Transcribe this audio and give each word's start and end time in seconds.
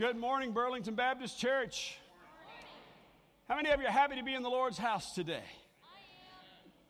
Good 0.00 0.16
morning, 0.16 0.52
Burlington 0.52 0.94
Baptist 0.94 1.38
Church. 1.38 1.98
How 3.46 3.56
many 3.56 3.68
of 3.68 3.82
you 3.82 3.86
are 3.86 3.90
happy 3.90 4.16
to 4.16 4.22
be 4.22 4.32
in 4.32 4.42
the 4.42 4.48
Lord's 4.48 4.78
house 4.78 5.12
today? 5.12 5.44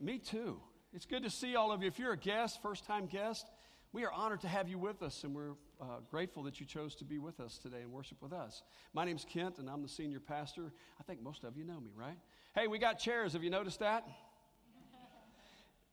Me 0.01 0.21
too. 0.21 0.61
It's 0.93 1.06
good 1.06 1.25
to 1.25 1.31
see 1.31 1.57
all 1.57 1.73
of 1.73 1.83
you. 1.83 1.88
If 1.88 1.99
you're 1.99 2.12
a 2.12 2.17
guest, 2.17 2.62
first 2.62 2.85
time 2.85 3.07
guest, 3.07 3.51
we 3.93 4.04
are 4.04 4.12
honored 4.12 4.43
to 4.43 4.49
have 4.49 4.69
you 4.69 4.79
with 4.79 5.03
us, 5.03 5.25
and 5.25 5.35
we're 5.35 5.54
uh, 5.81 5.87
grateful 6.09 6.45
that 6.45 6.61
you 6.61 6.67
chose 6.67 6.95
to 6.95 7.04
be 7.04 7.19
with 7.19 7.41
us 7.41 7.59
today 7.59 7.81
and 7.81 7.91
worship 7.91 8.23
with 8.23 8.33
us. 8.33 8.62
My 8.95 9.04
name's 9.04 9.27
Kent, 9.29 9.58
and 9.58 9.68
I'm 9.68 9.82
the 9.82 9.88
senior 9.88 10.20
pastor. 10.20 10.72
I 11.00 11.02
think 11.02 11.20
most 11.20 11.42
of 11.42 11.56
you 11.56 11.64
know 11.64 11.80
me, 11.80 11.90
right? 11.96 12.16
Hey, 12.54 12.68
we 12.68 12.79
got 12.79 13.00
chairs. 13.00 13.32
Have 13.32 13.42
you 13.42 13.50
noticed 13.50 13.80
that? 13.80 14.06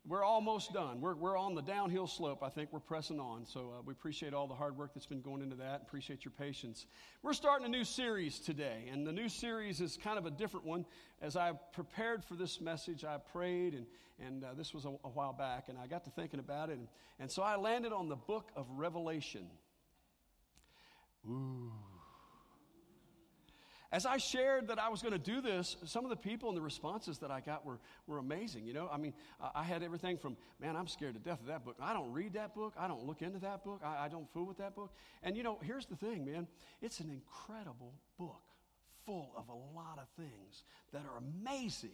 We're 0.07 0.23
almost 0.23 0.73
done. 0.73 1.01
We're, 1.01 1.15
we're 1.15 1.37
on 1.37 1.53
the 1.53 1.61
downhill 1.61 2.07
slope. 2.07 2.41
I 2.41 2.49
think 2.49 2.71
we're 2.71 2.79
pressing 2.79 3.19
on. 3.19 3.45
So 3.45 3.73
uh, 3.77 3.81
we 3.85 3.91
appreciate 3.91 4.33
all 4.33 4.47
the 4.47 4.55
hard 4.55 4.77
work 4.77 4.91
that's 4.93 5.05
been 5.05 5.21
going 5.21 5.41
into 5.41 5.57
that. 5.57 5.81
Appreciate 5.85 6.23
your 6.23 6.31
patience. 6.31 6.85
We're 7.21 7.33
starting 7.33 7.65
a 7.65 7.69
new 7.69 7.83
series 7.83 8.39
today, 8.39 8.89
and 8.91 9.05
the 9.05 9.11
new 9.11 9.27
series 9.27 9.81
is 9.81 9.97
kind 10.01 10.17
of 10.17 10.25
a 10.25 10.31
different 10.31 10.65
one. 10.65 10.85
As 11.21 11.35
I 11.35 11.51
prepared 11.73 12.23
for 12.23 12.35
this 12.35 12.61
message, 12.61 13.03
I 13.03 13.17
prayed, 13.17 13.73
and, 13.73 13.85
and 14.25 14.43
uh, 14.45 14.53
this 14.55 14.73
was 14.73 14.85
a, 14.85 14.89
a, 14.89 15.09
while 15.09 15.33
back, 15.33 15.65
and 15.67 15.77
I 15.77 15.87
got 15.87 16.05
to 16.05 16.09
thinking 16.11 16.39
about 16.39 16.69
it. 16.69 16.77
And, 16.77 16.87
and 17.19 17.29
so 17.29 17.43
I 17.43 17.57
landed 17.57 17.91
on 17.91 18.07
the 18.07 18.15
book 18.15 18.49
of 18.55 18.65
Revelation. 18.69 19.47
Ooh. 21.29 21.71
As 23.91 24.05
I 24.05 24.17
shared 24.17 24.67
that 24.67 24.79
I 24.79 24.89
was 24.89 25.01
going 25.01 25.13
to 25.13 25.19
do 25.19 25.39
this, 25.39 25.77
some 25.85 26.03
of 26.03 26.09
the 26.09 26.17
people 26.17 26.49
and 26.49 26.57
the 26.57 26.61
responses 26.61 27.19
that 27.19 27.31
I 27.31 27.39
got 27.39 27.65
were, 27.65 27.79
were 28.05 28.17
amazing. 28.17 28.65
You 28.65 28.73
know, 28.73 28.89
I 28.91 28.97
mean, 28.97 29.13
I 29.55 29.63
had 29.63 29.81
everything 29.81 30.17
from, 30.17 30.35
man, 30.59 30.75
I'm 30.75 30.87
scared 30.87 31.13
to 31.13 31.19
death 31.19 31.39
of 31.39 31.47
that 31.47 31.63
book. 31.63 31.77
I 31.81 31.93
don't 31.93 32.11
read 32.11 32.33
that 32.33 32.53
book. 32.53 32.73
I 32.77 32.87
don't 32.87 33.05
look 33.05 33.21
into 33.21 33.39
that 33.39 33.63
book. 33.63 33.81
I, 33.83 34.05
I 34.05 34.07
don't 34.09 34.31
fool 34.33 34.45
with 34.45 34.57
that 34.57 34.75
book. 34.75 34.91
And, 35.23 35.37
you 35.37 35.43
know, 35.43 35.57
here's 35.63 35.85
the 35.85 35.95
thing, 35.95 36.25
man 36.25 36.47
it's 36.81 36.99
an 36.99 37.09
incredible 37.09 37.93
book 38.19 38.43
full 39.05 39.31
of 39.37 39.47
a 39.49 39.77
lot 39.77 39.97
of 39.97 40.07
things 40.17 40.63
that 40.91 41.03
are 41.05 41.17
amazing. 41.17 41.91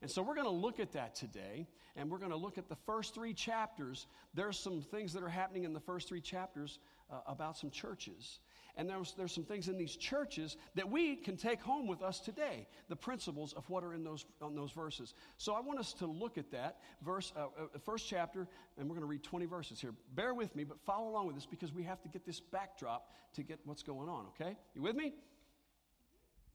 And 0.00 0.10
so 0.10 0.22
we're 0.22 0.34
going 0.34 0.46
to 0.46 0.50
look 0.50 0.80
at 0.80 0.92
that 0.92 1.14
today, 1.14 1.66
and 1.96 2.10
we're 2.10 2.18
going 2.18 2.30
to 2.30 2.36
look 2.36 2.56
at 2.56 2.68
the 2.68 2.76
first 2.86 3.14
three 3.14 3.34
chapters. 3.34 4.06
There's 4.32 4.58
some 4.58 4.80
things 4.80 5.12
that 5.12 5.22
are 5.22 5.28
happening 5.28 5.64
in 5.64 5.72
the 5.72 5.80
first 5.80 6.08
three 6.08 6.20
chapters 6.20 6.78
uh, 7.10 7.20
about 7.26 7.56
some 7.56 7.70
churches. 7.70 8.38
And 8.78 8.88
there's, 8.88 9.12
there's 9.18 9.32
some 9.32 9.42
things 9.42 9.68
in 9.68 9.76
these 9.76 9.96
churches 9.96 10.56
that 10.76 10.88
we 10.88 11.16
can 11.16 11.36
take 11.36 11.60
home 11.60 11.88
with 11.88 12.00
us 12.00 12.20
today, 12.20 12.68
the 12.88 12.94
principles 12.94 13.52
of 13.54 13.68
what 13.68 13.82
are 13.82 13.92
in 13.92 14.04
those, 14.04 14.24
on 14.40 14.54
those 14.54 14.70
verses. 14.70 15.14
So 15.36 15.52
I 15.52 15.60
want 15.60 15.80
us 15.80 15.92
to 15.94 16.06
look 16.06 16.38
at 16.38 16.52
that 16.52 16.78
verse, 17.04 17.32
uh, 17.36 17.46
uh, 17.60 17.78
first 17.84 18.06
chapter, 18.08 18.46
and 18.78 18.88
we're 18.88 18.94
going 18.94 19.00
to 19.00 19.10
read 19.10 19.24
20 19.24 19.46
verses 19.46 19.80
here. 19.80 19.94
Bear 20.14 20.32
with 20.32 20.54
me, 20.54 20.62
but 20.62 20.78
follow 20.86 21.08
along 21.08 21.26
with 21.26 21.34
this 21.34 21.44
because 21.44 21.74
we 21.74 21.82
have 21.82 22.00
to 22.02 22.08
get 22.08 22.24
this 22.24 22.38
backdrop 22.38 23.10
to 23.34 23.42
get 23.42 23.58
what's 23.64 23.82
going 23.82 24.08
on, 24.08 24.26
okay? 24.28 24.56
You 24.76 24.82
with 24.82 24.94
me? 24.94 25.12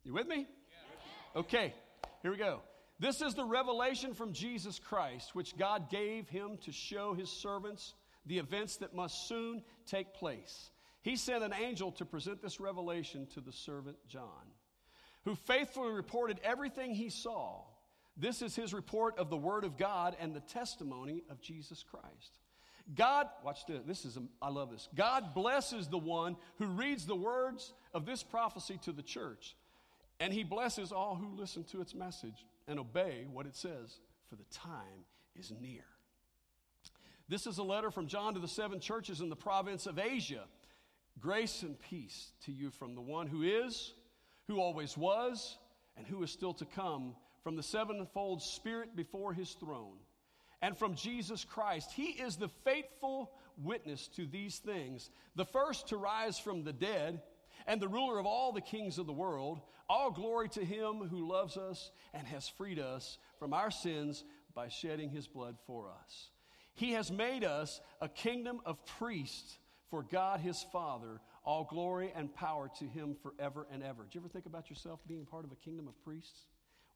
You 0.06 0.14
with 0.14 0.28
me? 0.28 0.48
Okay, 1.36 1.74
here 2.22 2.32
we 2.32 2.38
go. 2.38 2.62
This 3.00 3.22
is 3.22 3.34
the 3.34 3.44
revelation 3.44 4.14
from 4.14 4.32
Jesus 4.32 4.80
Christ, 4.80 5.36
which 5.36 5.58
God 5.58 5.90
gave 5.90 6.30
him 6.30 6.58
to 6.62 6.72
show 6.72 7.14
his 7.14 7.30
servants 7.30 7.96
the 8.26 8.40
events 8.40 8.78
that 8.78 8.96
must 8.96 9.28
soon 9.28 9.62
take 9.86 10.14
place. 10.14 10.70
He 11.04 11.16
sent 11.16 11.44
an 11.44 11.54
angel 11.54 11.92
to 11.94 12.06
present 12.06 12.42
this 12.42 12.60
revelation 12.60 13.28
to 13.34 13.42
the 13.42 13.52
servant 13.52 13.98
John, 14.08 14.52
who 15.26 15.36
faithfully 15.36 15.92
reported 15.92 16.40
everything 16.44 16.96
he 16.96 17.10
saw. 17.10 17.62
This 18.18 18.42
is 18.42 18.56
his 18.56 18.74
report 18.74 19.20
of 19.20 19.30
the 19.30 19.38
Word 19.38 19.66
of 19.66 19.78
God 19.78 20.16
and 20.20 20.34
the 20.34 20.40
testimony 20.40 21.24
of 21.30 21.42
Jesus 21.42 21.84
Christ. 21.84 22.40
God, 22.96 23.28
watch 23.44 23.66
this. 23.66 23.82
This 23.86 24.06
is, 24.06 24.18
I 24.42 24.50
love 24.50 24.72
this. 24.72 24.88
God 24.96 25.34
blesses 25.34 25.88
the 25.88 25.98
one 25.98 26.38
who 26.58 26.66
reads 26.68 27.06
the 27.06 27.16
words 27.16 27.74
of 27.94 28.06
this 28.06 28.24
prophecy 28.24 28.80
to 28.84 28.92
the 28.92 29.02
church, 29.02 29.56
and 30.20 30.34
he 30.34 30.44
blesses 30.44 30.92
all 30.92 31.16
who 31.16 31.36
listen 31.36 31.64
to 31.66 31.82
its 31.82 31.94
message 31.94 32.46
and 32.68 32.80
obey 32.80 33.26
what 33.32 33.46
it 33.46 33.56
says, 33.56 34.00
for 34.30 34.36
the 34.36 34.46
time 34.52 35.06
is 35.36 35.52
near. 35.60 35.84
This 37.28 37.48
is 37.48 37.58
a 37.58 37.64
letter 37.64 37.92
from 37.92 38.08
John 38.08 38.34
to 38.36 38.40
the 38.40 38.48
seven 38.48 38.80
churches 38.80 39.22
in 39.22 39.30
the 39.30 39.36
province 39.36 39.86
of 39.86 39.98
Asia. 39.98 40.44
Grace 41.20 41.64
and 41.64 41.80
peace 41.80 42.32
to 42.46 42.52
you 42.52 42.70
from 42.70 42.96
the 42.96 43.02
one 43.02 43.28
who 43.28 43.44
is, 43.44 43.94
who 44.48 44.60
always 44.60 44.98
was, 44.98 45.58
and 45.96 46.06
who 46.08 46.22
is 46.24 46.32
still 46.32 46.54
to 46.54 46.66
come, 46.66 47.16
from 47.44 47.56
the 47.56 47.64
sevenfold 47.64 48.42
Spirit 48.42 48.96
before 48.96 49.34
his 49.34 49.52
throne, 49.52 49.98
and 50.62 50.78
from 50.78 50.96
Jesus 50.96 51.44
Christ. 51.46 51.92
He 51.92 52.08
is 52.08 52.38
the 52.38 52.50
faithful 52.64 53.32
witness 53.58 54.08
to 54.16 54.26
these 54.26 54.58
things, 54.58 55.12
the 55.36 55.46
first 55.46 55.90
to 55.90 55.98
rise 55.98 56.40
from 56.40 56.64
the 56.64 56.74
dead, 56.74 57.22
and 57.68 57.82
the 57.82 57.88
ruler 57.88 58.20
of 58.20 58.26
all 58.26 58.52
the 58.52 58.62
kings 58.62 58.98
of 58.98 59.06
the 59.06 59.14
world. 59.14 59.62
All 59.90 60.12
glory 60.12 60.50
to 60.50 60.64
him 60.66 61.08
who 61.10 61.30
loves 61.30 61.58
us 61.58 61.92
and 62.14 62.26
has 62.28 62.48
freed 62.48 62.80
us 62.80 63.18
from 63.38 63.54
our 63.54 63.70
sins 63.70 64.24
by 64.56 64.70
shedding 64.70 65.10
his 65.10 65.28
blood 65.28 65.58
for 65.68 65.90
us. 65.90 66.30
He 66.74 66.94
has 66.94 67.12
made 67.12 67.44
us 67.44 67.82
a 68.02 68.10
kingdom 68.10 68.62
of 68.66 68.84
priests 68.86 69.58
for 69.94 70.02
God 70.02 70.40
his 70.40 70.66
Father, 70.72 71.22
all 71.46 71.68
glory 71.70 72.12
and 72.16 72.34
power 72.34 72.68
to 72.80 72.86
him 72.86 73.16
forever 73.22 73.68
and 73.72 73.84
ever. 73.84 74.02
Do 74.02 74.18
you 74.18 74.22
ever 74.22 74.28
think 74.28 74.48
about 74.48 74.68
yourself 74.68 75.00
being 75.08 75.24
part 75.24 75.46
of 75.46 75.52
a 75.52 75.56
kingdom 75.56 75.88
of 75.88 76.04
priests? 76.04 76.48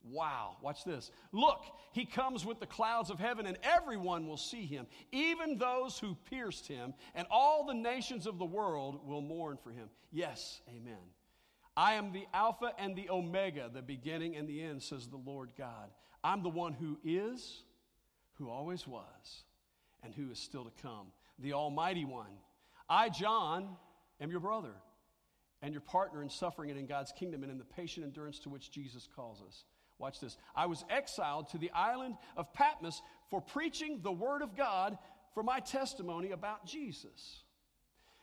Wow, 0.04 0.58
watch 0.64 0.84
this. 0.84 1.12
Look, 1.32 1.64
he 1.92 2.06
comes 2.06 2.44
with 2.44 2.60
the 2.60 2.66
clouds 2.66 3.12
of 3.12 3.20
heaven, 3.20 3.46
and 3.46 3.60
everyone 3.62 4.26
will 4.26 4.36
see 4.36 4.66
him, 4.66 4.88
even 5.12 5.60
those 5.60 6.00
who 6.00 6.18
pierced 6.28 6.68
him, 6.68 6.96
and 7.14 7.28
all 7.30 7.68
the 7.68 7.76
nations 7.76 8.26
of 8.26 8.40
the 8.40 8.46
world 8.46 9.08
will 9.08 9.22
mourn 9.22 9.60
for 9.64 9.70
him. 9.70 9.90
Yes, 10.12 10.62
amen. 10.68 10.98
I 11.76 11.94
am 11.94 12.12
the 12.12 12.26
Alpha 12.34 12.72
and 12.80 12.96
the 12.96 13.12
Omega, 13.12 13.70
the 13.72 13.84
beginning 13.84 14.36
and 14.36 14.50
the 14.50 14.64
end, 14.64 14.82
says 14.82 15.08
the 15.08 15.18
Lord 15.18 15.52
God. 15.56 15.92
I'm 16.24 16.42
the 16.42 16.50
one 16.50 16.74
who 16.74 16.98
is, 17.04 17.62
who 18.40 18.50
always 18.50 18.88
was, 18.88 19.44
and 20.04 20.16
who 20.16 20.32
is 20.32 20.40
still 20.40 20.64
to 20.64 20.82
come, 20.82 21.10
the 21.38 21.54
Almighty 21.54 22.04
One. 22.04 22.40
I, 22.90 23.10
John, 23.10 23.68
am 24.22 24.32
your 24.32 24.40
brother 24.40 24.74
and 25.62 25.74
your 25.74 25.82
partner 25.82 26.22
in 26.22 26.30
suffering 26.30 26.70
and 26.70 26.80
in 26.80 26.86
God's 26.86 27.12
kingdom 27.12 27.44
and 27.44 27.52
in 27.52 27.58
the 27.58 27.66
patient 27.66 28.06
endurance 28.06 28.40
to 28.40 28.50
which 28.50 28.72
Jesus 28.72 29.08
calls 29.16 29.42
us. 29.46 29.66
Watch 30.00 30.20
this. 30.20 30.38
I 30.56 30.68
was 30.68 30.86
exiled 30.90 31.50
to 31.50 31.58
the 31.58 31.72
island 31.72 32.16
of 32.36 32.54
Patmos 32.54 33.02
for 33.30 33.42
preaching 33.42 34.00
the 34.04 34.12
word 34.12 34.42
of 34.42 34.56
God 34.56 34.98
for 35.34 35.44
my 35.44 35.60
testimony 35.60 36.32
about 36.32 36.66
Jesus. 36.66 37.44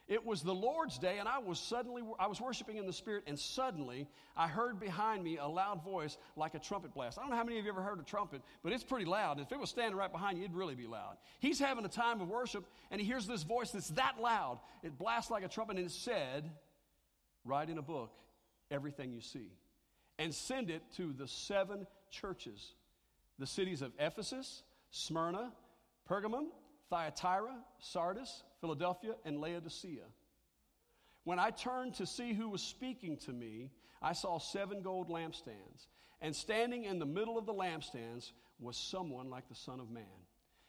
It 0.06 0.26
was 0.26 0.42
the 0.42 0.54
Lord's 0.54 0.98
day, 0.98 1.18
and 1.18 1.26
I 1.26 1.38
was 1.38 1.58
suddenly 1.58 2.02
I 2.18 2.26
was 2.26 2.38
worshiping 2.38 2.76
in 2.76 2.86
the 2.86 2.92
Spirit, 2.92 3.24
and 3.26 3.38
suddenly 3.38 4.06
I 4.36 4.48
heard 4.48 4.78
behind 4.78 5.24
me 5.24 5.38
a 5.38 5.46
loud 5.46 5.82
voice 5.82 6.18
like 6.36 6.54
a 6.54 6.58
trumpet 6.58 6.92
blast. 6.92 7.16
I 7.16 7.22
don't 7.22 7.30
know 7.30 7.36
how 7.36 7.44
many 7.44 7.58
of 7.58 7.64
you 7.64 7.70
ever 7.70 7.80
heard 7.80 7.98
a 7.98 8.02
trumpet, 8.02 8.42
but 8.62 8.72
it's 8.72 8.84
pretty 8.84 9.06
loud. 9.06 9.40
If 9.40 9.50
it 9.50 9.58
was 9.58 9.70
standing 9.70 9.96
right 9.96 10.12
behind 10.12 10.36
you, 10.36 10.44
it'd 10.44 10.54
really 10.54 10.74
be 10.74 10.86
loud. 10.86 11.16
He's 11.38 11.58
having 11.58 11.86
a 11.86 11.88
time 11.88 12.20
of 12.20 12.28
worship, 12.28 12.66
and 12.90 13.00
he 13.00 13.06
hears 13.06 13.26
this 13.26 13.44
voice 13.44 13.70
that's 13.70 13.88
that 13.88 14.20
loud. 14.20 14.60
It 14.82 14.98
blasts 14.98 15.30
like 15.30 15.42
a 15.42 15.48
trumpet, 15.48 15.78
and 15.78 15.86
it 15.86 15.92
said, 15.92 16.50
"Write 17.46 17.70
in 17.70 17.78
a 17.78 17.82
book 17.82 18.12
everything 18.70 19.10
you 19.10 19.22
see, 19.22 19.52
and 20.18 20.34
send 20.34 20.68
it 20.68 20.82
to 20.96 21.14
the 21.14 21.26
seven 21.26 21.86
churches, 22.10 22.74
the 23.38 23.46
cities 23.46 23.80
of 23.80 23.92
Ephesus, 23.98 24.64
Smyrna, 24.90 25.50
Pergamum, 26.06 26.48
Thyatira, 26.90 27.56
Sardis, 27.78 28.42
Philadelphia, 28.60 29.14
and 29.24 29.40
Laodicea. 29.40 30.04
When 31.24 31.38
I 31.38 31.50
turned 31.50 31.94
to 31.94 32.06
see 32.06 32.34
who 32.34 32.48
was 32.48 32.62
speaking 32.62 33.16
to 33.18 33.32
me, 33.32 33.70
I 34.02 34.12
saw 34.12 34.38
seven 34.38 34.82
gold 34.82 35.08
lampstands, 35.08 35.88
and 36.20 36.36
standing 36.36 36.84
in 36.84 36.98
the 36.98 37.06
middle 37.06 37.38
of 37.38 37.46
the 37.46 37.54
lampstands 37.54 38.32
was 38.60 38.76
someone 38.76 39.30
like 39.30 39.48
the 39.48 39.54
Son 39.54 39.80
of 39.80 39.90
Man. 39.90 40.04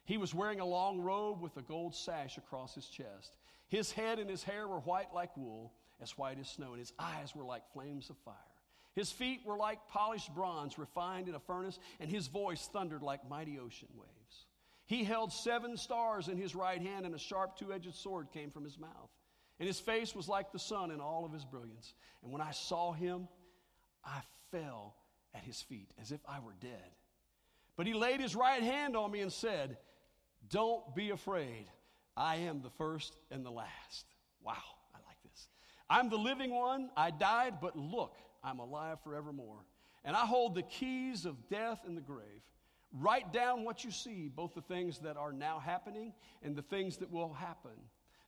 He 0.06 0.18
was 0.18 0.34
wearing 0.34 0.60
a 0.60 0.66
long 0.66 1.02
robe 1.02 1.42
with 1.42 1.58
a 1.58 1.62
gold 1.62 1.96
sash 1.96 2.38
across 2.38 2.76
his 2.76 2.88
chest. 2.88 3.36
His 3.68 3.92
head 3.92 4.20
and 4.20 4.30
his 4.30 4.44
hair 4.44 4.68
were 4.68 4.80
white 4.80 5.14
like 5.14 5.36
wool, 5.36 5.74
as 6.02 6.18
white 6.18 6.40
as 6.40 6.48
snow, 6.48 6.72
and 6.72 6.80
his 6.80 6.94
eyes 7.00 7.36
were 7.36 7.46
like 7.46 7.72
flames 7.74 8.10
of 8.10 8.18
fire. 8.20 8.36
His 8.94 9.12
feet 9.12 9.42
were 9.46 9.58
like 9.58 9.88
polished 9.90 10.34
bronze 10.34 10.78
refined 10.78 11.28
in 11.28 11.36
a 11.36 11.40
furnace, 11.40 11.80
and 12.00 12.10
his 12.10 12.28
voice 12.28 12.70
thundered 12.72 13.04
like 13.04 13.30
mighty 13.30 13.60
ocean 13.60 13.90
waves. 13.98 14.46
He 14.86 15.04
held 15.04 15.34
seven 15.34 15.78
stars 15.78 16.28
in 16.28 16.38
his 16.38 16.56
right 16.56 16.82
hand, 16.82 17.06
and 17.06 17.16
a 17.16 17.20
sharp 17.20 17.58
two 17.58 17.74
edged 17.74 17.96
sword 17.96 18.28
came 18.32 18.52
from 18.52 18.64
his 18.64 18.78
mouth. 18.78 19.10
And 19.60 19.68
his 19.68 19.80
face 19.80 20.14
was 20.16 20.28
like 20.28 20.52
the 20.52 20.60
sun 20.60 20.92
in 20.92 21.00
all 21.00 21.26
of 21.26 21.34
his 21.34 21.46
brilliance. 21.46 21.94
And 22.24 22.32
when 22.32 22.42
I 22.42 22.52
saw 22.52 22.92
him, 22.92 23.28
I 24.04 24.22
fell 24.52 24.96
at 25.34 25.44
his 25.44 25.62
feet 25.62 25.92
as 26.00 26.12
if 26.12 26.20
I 26.28 26.40
were 26.40 26.56
dead. 26.60 26.92
But 27.78 27.88
he 27.88 27.94
laid 27.94 28.22
his 28.22 28.36
right 28.36 28.62
hand 28.62 28.96
on 28.96 29.12
me 29.12 29.22
and 29.22 29.32
said, 29.32 29.78
Don't 30.50 30.96
be 30.96 31.10
afraid. 31.10 31.66
I 32.16 32.38
am 32.38 32.62
the 32.62 32.70
first 32.70 33.16
and 33.32 33.46
the 33.46 33.52
last. 33.52 34.06
Wow, 34.42 34.54
I 34.94 34.98
like 35.08 35.18
this. 35.24 35.48
I'm 35.90 36.10
the 36.10 36.18
living 36.18 36.52
one. 36.52 36.90
I 36.96 37.12
died, 37.12 37.56
but 37.62 37.78
look, 37.78 38.16
I'm 38.44 38.60
alive 38.60 39.00
forevermore. 39.04 39.66
And 40.04 40.16
I 40.16 40.26
hold 40.26 40.56
the 40.56 40.64
keys 40.64 41.26
of 41.26 41.50
death 41.50 41.80
and 41.86 41.98
the 41.98 42.02
grave. 42.02 42.42
Write 42.98 43.34
down 43.34 43.66
what 43.66 43.84
you 43.84 43.92
see, 43.92 44.32
both 44.34 44.54
the 44.54 44.62
things 44.62 45.00
that 45.00 45.18
are 45.18 45.34
now 45.34 45.60
happening 45.60 46.14
and 46.42 46.56
the 46.56 46.62
things 46.62 46.98
that 46.98 47.12
will 47.12 47.34
happen. 47.34 47.72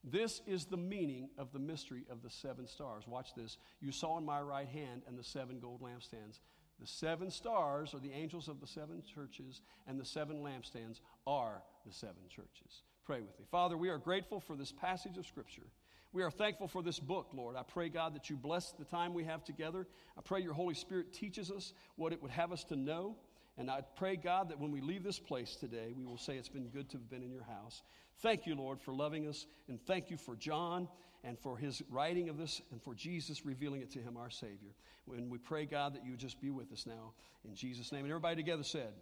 This 0.03 0.41
is 0.45 0.65
the 0.65 0.77
meaning 0.77 1.29
of 1.37 1.51
the 1.53 1.59
mystery 1.59 2.05
of 2.09 2.21
the 2.21 2.29
seven 2.29 2.67
stars. 2.67 3.07
Watch 3.07 3.33
this. 3.33 3.57
You 3.79 3.91
saw 3.91 4.17
in 4.17 4.25
my 4.25 4.41
right 4.41 4.67
hand 4.67 5.03
and 5.07 5.17
the 5.17 5.23
seven 5.23 5.59
gold 5.59 5.81
lampstands. 5.81 6.39
The 6.79 6.87
seven 6.87 7.31
stars 7.31 7.93
are 7.93 7.99
the 7.99 8.11
angels 8.11 8.47
of 8.47 8.59
the 8.59 8.67
seven 8.67 9.01
churches, 9.03 9.61
and 9.87 9.99
the 9.99 10.05
seven 10.05 10.37
lampstands 10.37 10.99
are 11.25 11.63
the 11.85 11.93
seven 11.93 12.23
churches. 12.29 12.83
Pray 13.05 13.21
with 13.21 13.39
me. 13.39 13.45
Father, 13.49 13.77
we 13.77 13.89
are 13.89 13.97
grateful 13.97 14.39
for 14.39 14.55
this 14.55 14.71
passage 14.71 15.17
of 15.17 15.25
Scripture. 15.25 15.67
We 16.13 16.23
are 16.23 16.31
thankful 16.31 16.67
for 16.67 16.83
this 16.83 16.99
book, 16.99 17.29
Lord. 17.33 17.55
I 17.55 17.63
pray, 17.63 17.89
God, 17.89 18.15
that 18.15 18.29
you 18.29 18.35
bless 18.35 18.71
the 18.73 18.85
time 18.85 19.13
we 19.13 19.23
have 19.23 19.43
together. 19.43 19.87
I 20.17 20.21
pray 20.21 20.41
your 20.41 20.53
Holy 20.53 20.75
Spirit 20.75 21.13
teaches 21.13 21.51
us 21.51 21.73
what 21.95 22.13
it 22.13 22.21
would 22.21 22.31
have 22.31 22.51
us 22.51 22.63
to 22.65 22.75
know. 22.75 23.17
And 23.57 23.71
I 23.71 23.81
pray, 23.95 24.15
God, 24.15 24.49
that 24.49 24.59
when 24.59 24.71
we 24.71 24.81
leave 24.81 25.03
this 25.03 25.19
place 25.19 25.55
today, 25.55 25.93
we 25.97 26.05
will 26.05 26.17
say 26.17 26.35
it's 26.35 26.49
been 26.49 26.67
good 26.67 26.89
to 26.89 26.97
have 26.97 27.09
been 27.09 27.23
in 27.23 27.31
your 27.31 27.43
house. 27.43 27.81
Thank 28.21 28.45
you, 28.45 28.55
Lord, 28.55 28.79
for 28.79 28.93
loving 28.93 29.27
us. 29.27 29.47
And 29.67 29.81
thank 29.81 30.11
you 30.11 30.17
for 30.17 30.35
John 30.35 30.87
and 31.23 31.39
for 31.39 31.57
his 31.57 31.81
writing 31.89 32.29
of 32.29 32.37
this 32.37 32.61
and 32.71 32.81
for 32.81 32.93
Jesus 32.93 33.45
revealing 33.45 33.81
it 33.81 33.91
to 33.91 33.99
him, 33.99 34.15
our 34.15 34.29
Savior. 34.29 34.75
And 35.11 35.31
we 35.31 35.39
pray, 35.39 35.65
God, 35.65 35.95
that 35.95 36.05
you 36.05 36.11
would 36.11 36.19
just 36.19 36.39
be 36.39 36.51
with 36.51 36.71
us 36.71 36.85
now 36.85 37.13
in 37.45 37.55
Jesus' 37.55 37.91
name. 37.91 38.01
And 38.01 38.11
everybody 38.11 38.35
together 38.35 38.63
said, 38.63 38.93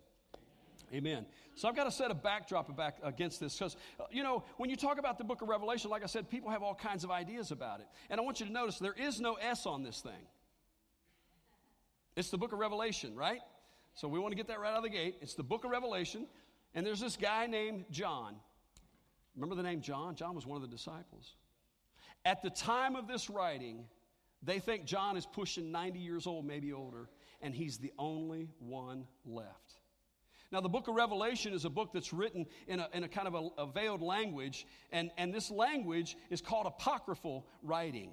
Amen. 0.94 1.26
So 1.56 1.68
I've 1.68 1.76
got 1.76 1.86
to 1.86 1.92
set 1.92 2.12
a 2.12 2.16
backdrop 2.16 2.76
back 2.78 2.98
against 3.04 3.40
this 3.40 3.58
because, 3.58 3.76
uh, 4.00 4.04
you 4.12 4.24
know, 4.24 4.44
when 4.58 4.70
you 4.70 4.76
talk 4.76 5.00
about 5.00 5.18
the 5.18 5.24
book 5.24 5.42
of 5.42 5.50
Revelation, 5.50 5.90
like 5.90 6.04
I 6.04 6.06
said, 6.06 6.30
people 6.30 6.52
have 6.52 6.62
all 6.62 6.76
kinds 6.76 7.04
of 7.04 7.12
ideas 7.12 7.52
about 7.52 7.80
it. 7.80 7.88
And 8.10 8.20
I 8.20 8.24
want 8.24 8.40
you 8.40 8.46
to 8.46 8.52
notice 8.52 8.78
there 8.78 8.94
is 8.94 9.20
no 9.20 9.34
S 9.34 9.66
on 9.66 9.84
this 9.84 10.02
thing. 10.02 10.12
It's 12.16 12.30
the 12.30 12.38
book 12.38 12.54
of 12.54 12.60
Revelation, 12.60 13.16
right? 13.16 13.40
So 13.96 14.10
we 14.10 14.20
want 14.20 14.34
to 14.34 14.36
get 14.36 14.48
that 14.48 14.60
right 14.60 14.72
out 14.72 14.78
of 14.78 14.84
the 14.84 14.90
gate. 14.90 15.18
It's 15.22 15.36
the 15.36 15.44
book 15.44 15.64
of 15.64 15.72
Revelation. 15.72 16.28
And 16.74 16.86
there's 16.86 17.00
this 17.00 17.16
guy 17.16 17.48
named 17.48 17.86
John. 17.90 18.36
Remember 19.36 19.56
the 19.56 19.64
name 19.64 19.82
John? 19.82 20.16
John 20.16 20.36
was 20.36 20.46
one 20.46 20.58
of 20.58 20.62
the 20.62 20.68
disciples. 20.68 21.36
At 22.26 22.42
the 22.42 22.50
time 22.50 22.98
of 22.98 23.08
this 23.08 23.30
writing, 23.30 23.86
they 24.44 24.60
think 24.60 24.86
John 24.86 25.16
is 25.16 25.26
pushing 25.26 25.72
90 25.72 26.00
years 26.00 26.28
old, 26.28 26.46
maybe 26.46 26.74
older, 26.74 27.10
and 27.42 27.54
he's 27.54 27.78
the 27.78 27.94
only 27.98 28.50
one 28.60 29.06
left. 29.26 29.80
Now, 30.52 30.62
the 30.62 30.70
book 30.70 30.88
of 30.88 30.96
Revelation 30.96 31.54
is 31.54 31.66
a 31.66 31.70
book 31.70 31.92
that's 31.94 32.14
written 32.14 32.46
in 32.68 32.80
a, 32.80 32.90
in 32.94 33.04
a 33.04 33.08
kind 33.08 33.28
of 33.28 33.36
a, 33.36 33.50
a 33.64 33.68
veiled 33.68 34.02
language, 34.02 34.68
and, 34.92 35.10
and 35.18 35.34
this 35.34 35.50
language 35.50 36.18
is 36.30 36.42
called 36.42 36.68
apocryphal 36.68 37.48
writing. 37.64 38.12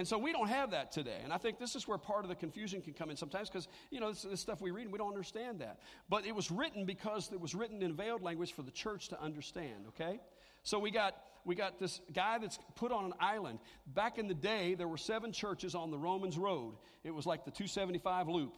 And 0.00 0.08
so 0.08 0.16
we 0.16 0.32
don't 0.32 0.48
have 0.48 0.70
that 0.70 0.92
today. 0.92 1.18
And 1.22 1.30
I 1.30 1.36
think 1.36 1.58
this 1.58 1.76
is 1.76 1.86
where 1.86 1.98
part 1.98 2.24
of 2.24 2.30
the 2.30 2.34
confusion 2.34 2.80
can 2.80 2.94
come 2.94 3.10
in 3.10 3.18
sometimes 3.18 3.50
because, 3.50 3.68
you 3.90 4.00
know, 4.00 4.08
this, 4.08 4.22
this, 4.22 4.40
stuff 4.40 4.62
we 4.62 4.70
read 4.70 4.84
and 4.84 4.92
we 4.92 4.96
don't 4.96 5.10
understand 5.10 5.58
that. 5.58 5.78
But 6.08 6.24
it 6.24 6.34
was 6.34 6.50
written 6.50 6.86
because 6.86 7.30
it 7.30 7.38
was 7.38 7.54
written 7.54 7.82
in 7.82 7.94
veiled 7.94 8.22
language 8.22 8.54
for 8.54 8.62
the 8.62 8.70
church 8.70 9.08
to 9.08 9.20
understand, 9.20 9.88
okay? 9.88 10.18
So 10.62 10.78
we 10.78 10.90
got, 10.90 11.16
we 11.44 11.54
got 11.54 11.78
this 11.78 12.00
guy 12.14 12.38
that's 12.38 12.58
put 12.76 12.92
on 12.92 13.04
an 13.04 13.12
island. 13.20 13.58
Back 13.86 14.16
in 14.16 14.26
the 14.26 14.32
day, 14.32 14.72
there 14.72 14.88
were 14.88 14.96
seven 14.96 15.32
churches 15.32 15.74
on 15.74 15.90
the 15.90 15.98
Romans 15.98 16.38
road. 16.38 16.76
It 17.04 17.10
was 17.10 17.26
like 17.26 17.44
the 17.44 17.50
275 17.50 18.28
loop. 18.28 18.54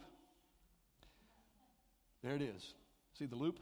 There 2.23 2.35
it 2.35 2.41
is. 2.41 2.73
See 3.19 3.25
the 3.25 3.35
loop? 3.35 3.59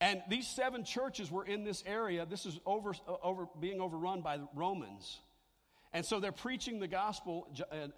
And 0.00 0.22
these 0.28 0.46
seven 0.46 0.84
churches 0.84 1.28
were 1.28 1.44
in 1.44 1.64
this 1.64 1.82
area. 1.86 2.24
This 2.24 2.46
is 2.46 2.60
over, 2.64 2.90
uh, 3.08 3.14
over 3.20 3.48
being 3.58 3.80
overrun 3.80 4.20
by 4.20 4.36
the 4.36 4.46
Romans. 4.54 5.18
And 5.92 6.04
so 6.04 6.20
they're 6.20 6.30
preaching 6.30 6.78
the 6.78 6.88
gospel 6.88 7.48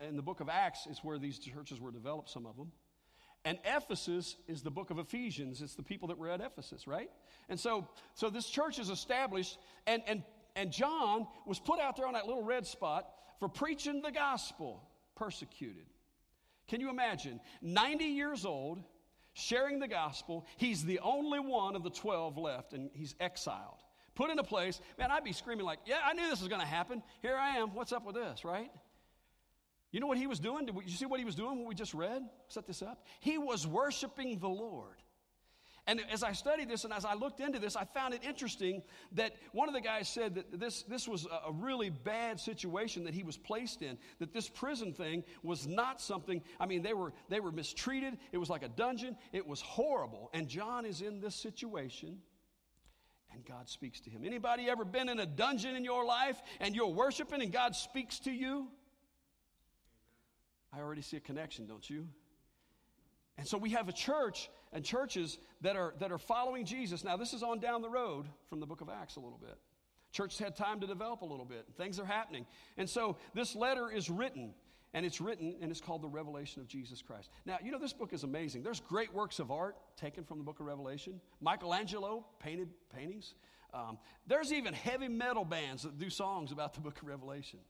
in 0.07 0.17
the 0.17 0.23
book 0.23 0.41
of 0.41 0.49
Acts 0.49 0.87
is 0.87 1.01
where 1.03 1.19
these 1.19 1.39
churches 1.39 1.81
were 1.81 1.91
developed, 1.91 2.31
some 2.31 2.47
of 2.47 2.57
them. 2.57 2.73
And 3.45 3.59
Ephesus 3.65 4.37
is 4.47 4.63
the 4.63 4.71
book 4.71 4.91
of 4.91 4.99
Ephesians. 4.99 5.61
It's 5.61 5.75
the 5.75 5.83
people 5.83 6.09
that 6.09 6.19
were 6.19 6.31
at 6.31 6.41
Ephesus, 6.41 6.87
right? 6.87 7.11
And 7.49 7.59
so, 7.59 7.89
so 8.15 8.31
this 8.31 8.49
church 8.49 8.79
is 8.79 8.89
established, 8.89 9.59
and, 9.87 10.03
and, 10.07 10.23
and 10.55 10.71
John 10.71 11.27
was 11.45 11.59
put 11.59 11.81
out 11.81 11.97
there 11.97 12.07
on 12.07 12.13
that 12.15 12.27
little 12.27 12.45
red 12.45 12.67
spot 12.67 13.09
for 13.41 13.49
preaching 13.49 14.01
the 14.01 14.13
gospel, 14.13 14.89
persecuted. 15.17 15.87
Can 16.69 16.81
you 16.81 16.89
imagine? 16.89 17.41
90 17.61 18.05
years 18.05 18.47
old, 18.47 18.85
sharing 19.35 19.81
the 19.81 19.89
gospel. 19.89 20.47
He's 20.57 20.85
the 20.85 21.01
only 21.01 21.41
one 21.41 21.75
of 21.75 21.83
the 21.83 21.91
12 21.91 22.39
left, 22.39 22.73
and 22.73 22.91
he's 22.95 23.15
exiled. 23.19 23.83
Put 24.15 24.31
in 24.31 24.39
a 24.39 24.45
place, 24.45 24.81
man, 24.99 25.11
I'd 25.11 25.25
be 25.25 25.33
screaming 25.33 25.65
like, 25.65 25.79
yeah, 25.87 25.99
I 26.05 26.13
knew 26.13 26.29
this 26.29 26.41
was 26.41 26.49
going 26.49 26.61
to 26.61 26.67
happen. 26.67 27.03
Here 27.23 27.37
I 27.37 27.57
am. 27.57 27.75
What's 27.75 27.93
up 27.93 28.05
with 28.05 28.15
this, 28.15 28.45
right? 28.45 28.71
You 29.91 30.01
know 30.01 30.07
what 30.07 30.19
he 30.19 30.27
was 30.27 30.41
doing? 30.41 30.67
Did 30.67 30.75
you 30.85 30.97
see 30.97 31.07
what 31.07 31.19
he 31.19 31.25
was 31.25 31.35
doing 31.35 31.59
what 31.59 31.69
we 31.69 31.75
just 31.75 31.95
read? 31.95 32.23
Set 32.49 32.67
this 32.67 32.83
up. 32.83 33.05
He 33.21 33.39
was 33.39 33.67
worshiping 33.67 34.39
the 34.39 34.49
Lord. 34.49 34.97
And 35.87 36.01
as 36.13 36.23
I 36.23 36.33
studied 36.33 36.69
this 36.69 36.85
and 36.85 36.93
as 36.93 37.05
I 37.05 37.15
looked 37.15 37.41
into 37.41 37.59
this, 37.59 37.75
I 37.75 37.85
found 37.85 38.15
it 38.15 38.23
interesting 38.23 38.83
that 39.13 39.35
one 39.51 39.69
of 39.69 39.75
the 39.75 39.81
guys 39.81 40.09
said 40.09 40.37
that 40.37 40.61
this, 40.61 40.83
this 40.85 41.09
was 41.09 41.27
a 41.27 41.51
really 41.51 41.91
bad 41.91 42.39
situation 42.39 43.03
that 43.05 43.15
he 43.15 43.25
was 43.25 43.37
placed 43.37 43.83
in, 43.83 43.99
that 44.21 44.33
this 44.33 44.49
prison 44.49 44.93
thing 44.93 45.25
was 45.43 45.67
not 45.67 46.01
something, 46.01 46.41
I 46.61 46.67
mean, 46.67 46.83
they 46.83 46.95
were, 46.95 47.13
they 47.29 47.41
were 47.41 47.51
mistreated. 47.51 48.17
It 48.31 48.39
was 48.39 48.49
like 48.49 48.63
a 48.63 48.69
dungeon. 48.69 49.17
It 49.33 49.45
was 49.45 49.61
horrible. 49.61 50.31
And 50.33 50.47
John 50.47 50.87
is 50.87 51.01
in 51.01 51.21
this 51.21 51.35
situation 51.35 52.19
and 53.35 53.45
God 53.45 53.69
speaks 53.69 54.01
to 54.01 54.11
him. 54.11 54.23
Anybody 54.25 54.69
ever 54.69 54.85
been 54.85 55.09
in 55.09 55.21
a 55.21 55.27
dungeon 55.27 55.77
in 55.77 55.85
your 55.85 56.05
life 56.05 56.41
and 56.61 56.75
you're 56.75 56.89
worshiping 56.89 57.43
and 57.43 57.53
God 57.53 57.75
speaks 57.75 58.19
to 58.21 58.31
you? 58.31 58.69
I 60.73 60.81
already 60.81 61.03
see 61.03 61.17
a 61.17 61.21
connection, 61.21 61.67
don't 61.67 61.89
you? 61.89 62.09
And 63.39 63.47
so 63.47 63.59
we 63.59 63.71
have 63.71 63.89
a 63.89 63.93
church 63.93 64.51
and 64.73 64.85
churches 64.85 65.39
that 65.63 65.77
are, 65.77 65.95
that 66.01 66.13
are 66.13 66.19
following 66.19 66.65
Jesus. 66.65 67.05
Now, 67.05 67.17
this 67.17 67.33
is 67.33 67.43
on 67.43 67.61
down 67.61 67.83
the 67.83 67.91
road 67.91 68.27
from 68.49 68.61
the 68.61 68.67
book 68.67 68.81
of 68.81 68.89
Acts 68.89 69.17
a 69.17 69.21
little 69.21 69.39
bit. 69.39 69.57
Church 70.13 70.39
had 70.39 70.55
time 70.55 70.81
to 70.81 70.87
develop 70.87 71.23
a 71.23 71.25
little 71.25 71.47
bit. 71.47 71.67
Things 71.77 71.99
are 71.99 72.05
happening. 72.05 72.47
And 72.77 72.89
so 72.89 73.17
this 73.35 73.57
letter 73.57 73.91
is 73.91 74.11
written, 74.11 74.53
and 74.95 75.07
it's 75.07 75.21
written, 75.21 75.57
and 75.61 75.71
it's 75.71 75.81
called 75.81 76.03
The 76.03 76.09
Revelation 76.09 76.61
of 76.61 76.69
Jesus 76.69 77.01
Christ. 77.01 77.31
Now, 77.47 77.59
you 77.63 77.71
know, 77.71 77.79
this 77.79 77.93
book 77.93 78.13
is 78.13 78.25
amazing. 78.25 78.63
There's 78.63 78.81
great 78.81 79.13
works 79.15 79.39
of 79.39 79.51
art 79.51 79.77
taken 79.97 80.25
from 80.25 80.39
the 80.39 80.45
book 80.45 80.61
of 80.61 80.67
Revelation. 80.67 81.21
Michelangelo 81.41 82.27
painted 82.39 82.69
paintings. 82.95 83.35
Um, 83.73 83.99
there's 84.27 84.53
even 84.53 84.75
heavy 84.75 85.09
metal 85.09 85.45
bands 85.45 85.83
that 85.85 85.99
do 85.99 86.11
songs 86.11 86.53
about 86.53 86.75
the 86.75 86.81
book 86.81 87.01
of 87.01 87.09
Revelation. 87.09 87.61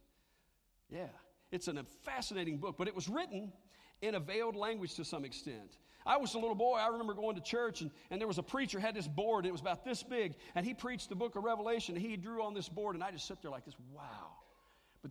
Yeah, 0.91 1.07
it's 1.53 1.69
a 1.69 1.85
fascinating 2.03 2.59
book, 2.59 2.77
but 2.77 2.89
it 2.89 2.95
was 2.95 3.09
written 3.09 3.53
in 4.01 4.17
a 4.17 4.21
veiled 4.21 4.57
language 4.57 4.95
to 4.95 5.05
some 5.05 5.25
extent. 5.25 5.79
I 6.05 6.17
was 6.17 6.35
a 6.35 6.39
little 6.39 6.57
boy. 6.57 6.75
I 6.75 6.89
remember 6.89 7.15
going 7.15 7.37
to 7.37 7.41
church, 7.41 7.81
and, 7.81 7.91
and 8.11 8.21
there 8.21 8.27
was 8.27 8.39
a 8.39 8.43
preacher 8.43 8.81
had 8.81 8.95
this 8.95 9.07
board. 9.07 9.45
and 9.45 9.49
It 9.49 9.53
was 9.53 9.61
about 9.61 9.85
this 9.85 10.03
big, 10.03 10.35
and 10.57 10.67
he 10.67 10.75
preached 10.75 11.09
the 11.09 11.15
book 11.15 11.37
of 11.37 11.45
Revelation. 11.45 11.95
And 11.95 12.05
he 12.05 12.17
drew 12.17 12.43
on 12.43 12.55
this 12.55 12.69
board, 12.69 12.97
and 12.97 13.05
I 13.05 13.13
just 13.13 13.29
sit 13.29 13.41
there 13.41 13.53
like 13.53 13.65
this. 13.65 13.77
Wow. 13.95 14.42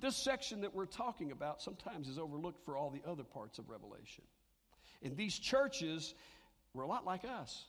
But 0.01 0.07
this 0.07 0.15
section 0.15 0.61
that 0.61 0.73
we're 0.73 0.85
talking 0.85 1.31
about 1.31 1.61
sometimes 1.61 2.07
is 2.07 2.17
overlooked 2.17 2.63
for 2.65 2.75
all 2.75 2.89
the 2.89 3.01
other 3.07 3.23
parts 3.23 3.59
of 3.59 3.69
Revelation. 3.69 4.23
And 5.03 5.15
these 5.15 5.37
churches 5.37 6.13
were 6.73 6.83
a 6.83 6.87
lot 6.87 7.05
like 7.05 7.23
us. 7.23 7.65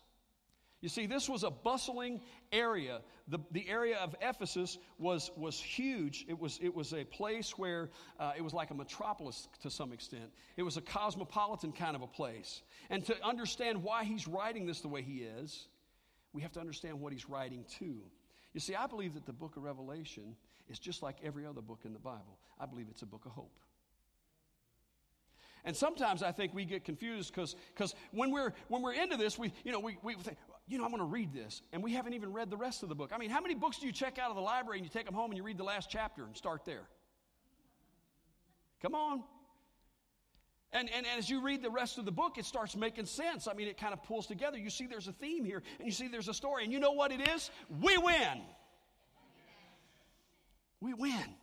You 0.80 0.88
see, 0.88 1.06
this 1.06 1.28
was 1.28 1.44
a 1.44 1.50
bustling 1.50 2.20
area. 2.50 3.02
The, 3.28 3.38
the 3.52 3.68
area 3.68 3.98
of 3.98 4.16
Ephesus 4.20 4.78
was, 4.98 5.30
was 5.36 5.60
huge. 5.60 6.24
It 6.28 6.38
was, 6.38 6.58
it 6.60 6.74
was 6.74 6.92
a 6.92 7.04
place 7.04 7.56
where 7.56 7.90
uh, 8.18 8.32
it 8.36 8.42
was 8.42 8.52
like 8.52 8.70
a 8.70 8.74
metropolis 8.74 9.48
to 9.62 9.70
some 9.70 9.92
extent. 9.92 10.32
It 10.56 10.64
was 10.64 10.76
a 10.76 10.80
cosmopolitan 10.80 11.72
kind 11.72 11.94
of 11.94 12.02
a 12.02 12.08
place. 12.08 12.62
And 12.90 13.04
to 13.06 13.24
understand 13.24 13.82
why 13.82 14.04
he's 14.04 14.26
writing 14.26 14.66
this 14.66 14.80
the 14.80 14.88
way 14.88 15.02
he 15.02 15.18
is, 15.18 15.68
we 16.32 16.42
have 16.42 16.52
to 16.52 16.60
understand 16.60 17.00
what 17.00 17.12
he's 17.12 17.28
writing 17.28 17.64
to. 17.78 18.02
You 18.54 18.60
see, 18.60 18.74
I 18.74 18.86
believe 18.86 19.14
that 19.14 19.24
the 19.24 19.32
book 19.32 19.56
of 19.56 19.62
Revelation 19.62 20.34
is 20.68 20.78
just 20.78 21.02
like 21.02 21.16
every 21.22 21.46
other 21.46 21.60
book 21.60 21.80
in 21.84 21.92
the 21.92 21.98
Bible. 21.98 22.38
I 22.58 22.66
believe 22.66 22.86
it's 22.90 23.02
a 23.02 23.06
book 23.06 23.24
of 23.26 23.32
hope. 23.32 23.58
And 25.64 25.76
sometimes 25.76 26.22
I 26.22 26.32
think 26.32 26.54
we 26.54 26.64
get 26.64 26.84
confused 26.84 27.32
because 27.32 27.94
when 28.10 28.32
we're, 28.32 28.52
when 28.68 28.82
we're 28.82 28.94
into 28.94 29.16
this, 29.16 29.38
we, 29.38 29.52
you 29.64 29.70
know, 29.70 29.78
we, 29.78 29.96
we 30.02 30.14
think, 30.14 30.36
you 30.66 30.78
know, 30.78 30.84
I'm 30.84 30.90
going 30.90 31.00
to 31.00 31.06
read 31.06 31.32
this. 31.32 31.62
And 31.72 31.82
we 31.82 31.92
haven't 31.92 32.14
even 32.14 32.32
read 32.32 32.50
the 32.50 32.56
rest 32.56 32.82
of 32.82 32.88
the 32.88 32.94
book. 32.96 33.12
I 33.14 33.18
mean, 33.18 33.30
how 33.30 33.40
many 33.40 33.54
books 33.54 33.78
do 33.78 33.86
you 33.86 33.92
check 33.92 34.18
out 34.18 34.30
of 34.30 34.36
the 34.36 34.42
library 34.42 34.78
and 34.78 34.86
you 34.86 34.90
take 34.90 35.06
them 35.06 35.14
home 35.14 35.30
and 35.30 35.36
you 35.36 35.44
read 35.44 35.58
the 35.58 35.64
last 35.64 35.88
chapter 35.88 36.24
and 36.24 36.36
start 36.36 36.64
there? 36.64 36.88
Come 38.80 38.96
on. 38.96 39.22
And, 40.72 40.88
and, 40.90 41.06
and, 41.06 41.18
as 41.18 41.28
you 41.28 41.42
read 41.42 41.62
the 41.62 41.70
rest 41.70 41.98
of 41.98 42.06
the 42.06 42.12
book, 42.12 42.38
it 42.38 42.46
starts 42.46 42.74
making 42.74 43.04
sense. 43.04 43.46
I 43.46 43.52
mean, 43.52 43.68
it 43.68 43.76
kind 43.76 43.92
of 43.92 44.02
pulls 44.02 44.26
together. 44.26 44.58
You 44.58 44.70
see 44.70 44.86
there's 44.86 45.06
a 45.06 45.12
theme 45.12 45.44
here, 45.44 45.62
and 45.78 45.86
you 45.86 45.92
see 45.92 46.08
there's 46.08 46.28
a 46.28 46.34
story. 46.34 46.64
And 46.64 46.72
you 46.72 46.80
know 46.80 46.92
what 46.92 47.12
it 47.12 47.28
is? 47.28 47.50
We 47.80 47.98
win. 47.98 48.40
We 50.82 50.94
win. 50.94 51.34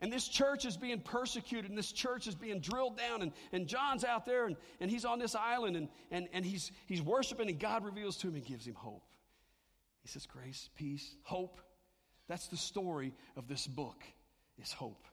And 0.00 0.12
this 0.12 0.28
church 0.28 0.66
is 0.66 0.76
being 0.76 1.00
persecuted, 1.00 1.70
and 1.70 1.78
this 1.78 1.90
church 1.90 2.26
is 2.26 2.34
being 2.34 2.60
drilled 2.60 2.98
down. 2.98 3.22
And, 3.22 3.32
and 3.52 3.66
John's 3.66 4.04
out 4.04 4.26
there, 4.26 4.46
and, 4.46 4.56
and 4.78 4.90
he's 4.90 5.06
on 5.06 5.18
this 5.18 5.34
island, 5.34 5.76
and, 5.76 5.88
and, 6.10 6.28
and 6.34 6.44
he's, 6.44 6.70
he's 6.86 7.00
worshiping, 7.00 7.48
and 7.48 7.58
God 7.58 7.84
reveals 7.84 8.16
to 8.18 8.28
him 8.28 8.34
and 8.34 8.44
gives 8.44 8.66
him 8.66 8.74
hope. 8.74 9.04
He 10.02 10.08
says, 10.08 10.26
Grace, 10.26 10.68
peace, 10.76 11.16
hope. 11.22 11.60
That's 12.28 12.48
the 12.48 12.56
story 12.56 13.14
of 13.36 13.48
this 13.48 13.66
book, 13.66 14.02
is 14.60 14.70
hope. 14.70 15.06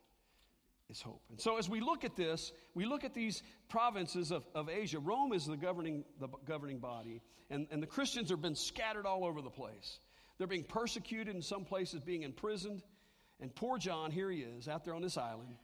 Is 0.89 1.01
hope. 1.01 1.21
And 1.29 1.39
so 1.39 1.57
as 1.57 1.69
we 1.69 1.79
look 1.79 2.03
at 2.03 2.17
this, 2.17 2.51
we 2.75 2.85
look 2.85 3.05
at 3.05 3.13
these 3.13 3.41
provinces 3.69 4.31
of, 4.31 4.43
of 4.53 4.69
Asia. 4.69 4.99
Rome 4.99 5.31
is 5.31 5.45
the 5.45 5.55
governing, 5.55 6.03
the 6.19 6.27
governing 6.45 6.79
body, 6.79 7.21
and, 7.49 7.67
and 7.71 7.81
the 7.81 7.87
Christians 7.87 8.29
have 8.31 8.41
been 8.41 8.55
scattered 8.55 9.05
all 9.05 9.23
over 9.23 9.41
the 9.41 9.49
place. 9.49 9.99
They're 10.37 10.47
being 10.47 10.65
persecuted 10.65 11.35
in 11.35 11.41
some 11.41 11.63
places, 11.63 12.01
being 12.01 12.23
imprisoned. 12.23 12.83
And 13.39 13.53
poor 13.53 13.77
John, 13.77 14.11
here 14.11 14.31
he 14.31 14.39
is, 14.39 14.67
out 14.67 14.85
there 14.85 14.93
on 14.93 15.01
this 15.01 15.17
island. 15.17 15.55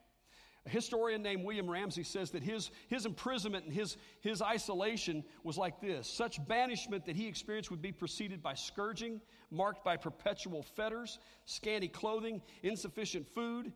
A 0.66 0.70
historian 0.70 1.22
named 1.22 1.46
William 1.46 1.70
Ramsay 1.70 2.04
says 2.04 2.32
that 2.32 2.44
his, 2.44 2.70
his 2.90 3.06
imprisonment 3.06 3.66
and 3.66 3.74
his, 3.74 3.98
his 4.20 4.42
isolation 4.42 5.24
was 5.44 5.58
like 5.58 5.80
this 5.80 6.10
such 6.10 6.46
banishment 6.48 7.06
that 7.06 7.16
he 7.16 7.28
experienced 7.28 7.72
would 7.72 7.82
be 7.82 7.92
preceded 7.92 8.44
by 8.44 8.54
scourging, 8.54 9.22
marked 9.52 9.86
by 9.86 9.96
perpetual 9.96 10.62
fetters, 10.62 11.20
scanty 11.46 11.88
clothing, 11.88 12.42
insufficient 12.62 13.28
food, 13.28 13.72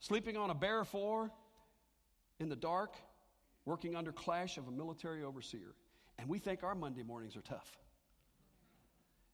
sleeping 0.00 0.36
on 0.36 0.50
a 0.50 0.54
bare 0.54 0.84
floor 0.84 1.30
in 2.38 2.48
the 2.48 2.56
dark, 2.56 2.96
working 3.66 3.94
under 3.94 4.12
clash 4.12 4.56
of 4.56 4.66
a 4.66 4.72
military 4.72 5.22
overseer. 5.22 5.74
And 6.18 6.28
we 6.28 6.38
think 6.38 6.62
our 6.62 6.74
Monday 6.74 7.02
mornings 7.02 7.36
are 7.36 7.42
tough. 7.42 7.78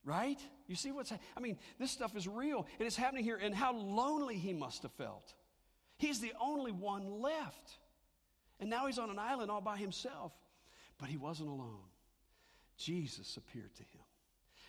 Right? 0.07 0.41
You 0.69 0.77
see 0.77 0.93
what's 0.93 1.13
I 1.13 1.41
mean, 1.41 1.59
this 1.81 1.91
stuff 1.91 2.17
is 2.17 2.29
real 2.29 2.65
and 2.79 2.87
it's 2.87 2.97
happening 2.97 3.25
here 3.25 3.37
and 3.37 3.53
how 3.53 3.75
lonely 3.75 4.37
he 4.37 4.55
must 4.55 4.85
have 4.85 4.93
felt. 4.93 5.35
He's 5.99 6.21
the 6.21 6.33
only 6.41 6.71
one 6.71 7.21
left. 7.21 7.73
And 8.61 8.71
now 8.71 8.87
he's 8.87 8.99
on 8.99 9.11
an 9.11 9.19
island 9.19 9.51
all 9.51 9.61
by 9.61 9.77
himself. 9.77 10.33
But 10.99 11.09
he 11.09 11.17
wasn't 11.17 11.49
alone. 11.49 11.91
Jesus 12.79 13.37
appeared 13.37 13.75
to 13.75 13.83
him. 13.83 14.01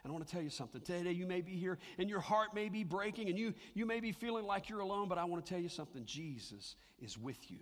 And 0.04 0.12
I 0.12 0.14
want 0.14 0.26
to 0.26 0.34
tell 0.34 0.42
you 0.42 0.50
something. 0.50 0.82
Today 0.82 1.12
you 1.12 1.28
may 1.28 1.42
be 1.42 1.52
here 1.52 1.78
and 2.00 2.10
your 2.10 2.20
heart 2.20 2.56
may 2.56 2.68
be 2.68 2.84
breaking 2.84 3.30
and 3.30 3.38
you, 3.38 3.54
you 3.76 3.86
may 3.86 4.00
be 4.00 4.12
feeling 4.12 4.46
like 4.46 4.70
you're 4.70 4.80
alone, 4.80 5.08
but 5.08 5.20
I 5.20 5.26
want 5.26 5.46
to 5.46 5.50
tell 5.50 5.62
you 5.62 5.70
something. 5.70 6.04
Jesus 6.06 6.76
is 7.00 7.16
with 7.16 7.52
you. 7.52 7.60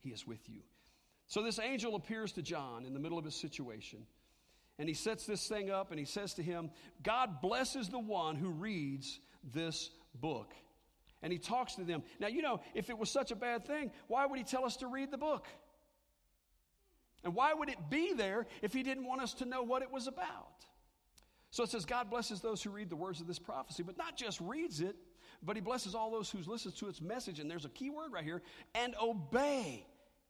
He 0.00 0.10
is 0.10 0.26
with 0.26 0.48
you. 0.50 0.60
So 1.28 1.42
this 1.42 1.58
angel 1.58 1.94
appears 1.94 2.32
to 2.32 2.42
John 2.42 2.84
in 2.84 2.92
the 2.92 3.00
middle 3.00 3.18
of 3.18 3.24
his 3.24 3.34
situation. 3.34 4.06
And 4.78 4.88
he 4.88 4.94
sets 4.94 5.26
this 5.26 5.46
thing 5.46 5.70
up 5.70 5.90
and 5.90 5.98
he 5.98 6.06
says 6.06 6.34
to 6.34 6.42
him, 6.42 6.70
God 7.02 7.40
blesses 7.40 7.88
the 7.88 7.98
one 7.98 8.36
who 8.36 8.50
reads 8.50 9.18
this 9.52 9.90
book 10.14 10.54
and 11.22 11.32
he 11.32 11.38
talks 11.38 11.74
to 11.76 11.84
them. 11.84 12.02
Now, 12.20 12.28
you 12.28 12.42
know, 12.42 12.60
if 12.74 12.90
it 12.90 12.98
was 12.98 13.10
such 13.10 13.30
a 13.30 13.36
bad 13.36 13.66
thing, 13.66 13.90
why 14.06 14.26
would 14.26 14.38
he 14.38 14.44
tell 14.44 14.64
us 14.64 14.76
to 14.76 14.86
read 14.86 15.10
the 15.10 15.18
book? 15.18 15.46
And 17.24 17.34
why 17.34 17.52
would 17.52 17.68
it 17.68 17.90
be 17.90 18.12
there 18.12 18.46
if 18.62 18.72
he 18.72 18.82
didn't 18.82 19.04
want 19.04 19.20
us 19.20 19.34
to 19.34 19.44
know 19.44 19.62
what 19.62 19.82
it 19.82 19.90
was 19.90 20.06
about? 20.06 20.64
So 21.50 21.64
it 21.64 21.70
says, 21.70 21.84
God 21.84 22.10
blesses 22.10 22.40
those 22.40 22.62
who 22.62 22.70
read 22.70 22.90
the 22.90 22.96
words 22.96 23.20
of 23.20 23.26
this 23.26 23.38
prophecy, 23.38 23.82
but 23.82 23.98
not 23.98 24.16
just 24.16 24.40
reads 24.40 24.80
it, 24.80 24.94
but 25.42 25.56
he 25.56 25.62
blesses 25.62 25.94
all 25.94 26.10
those 26.10 26.30
who 26.30 26.38
listen 26.46 26.72
to 26.72 26.88
its 26.88 27.00
message. 27.00 27.40
And 27.40 27.50
there's 27.50 27.64
a 27.64 27.70
key 27.70 27.90
word 27.90 28.12
right 28.12 28.24
here 28.24 28.42
and 28.74 28.94
obey 29.02 29.86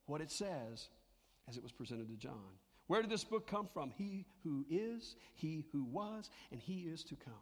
what 0.06 0.20
it 0.20 0.30
says 0.30 0.88
as 1.48 1.56
it 1.56 1.62
was 1.62 1.72
presented 1.72 2.08
to 2.08 2.16
John. 2.16 2.32
Where 2.88 3.02
did 3.02 3.10
this 3.10 3.24
book 3.24 3.46
come 3.46 3.68
from? 3.72 3.90
He 3.90 4.26
who 4.42 4.66
is, 4.68 5.14
he 5.34 5.64
who 5.72 5.84
was, 5.84 6.30
and 6.50 6.60
he 6.60 6.80
is 6.80 7.04
to 7.04 7.16
come. 7.16 7.34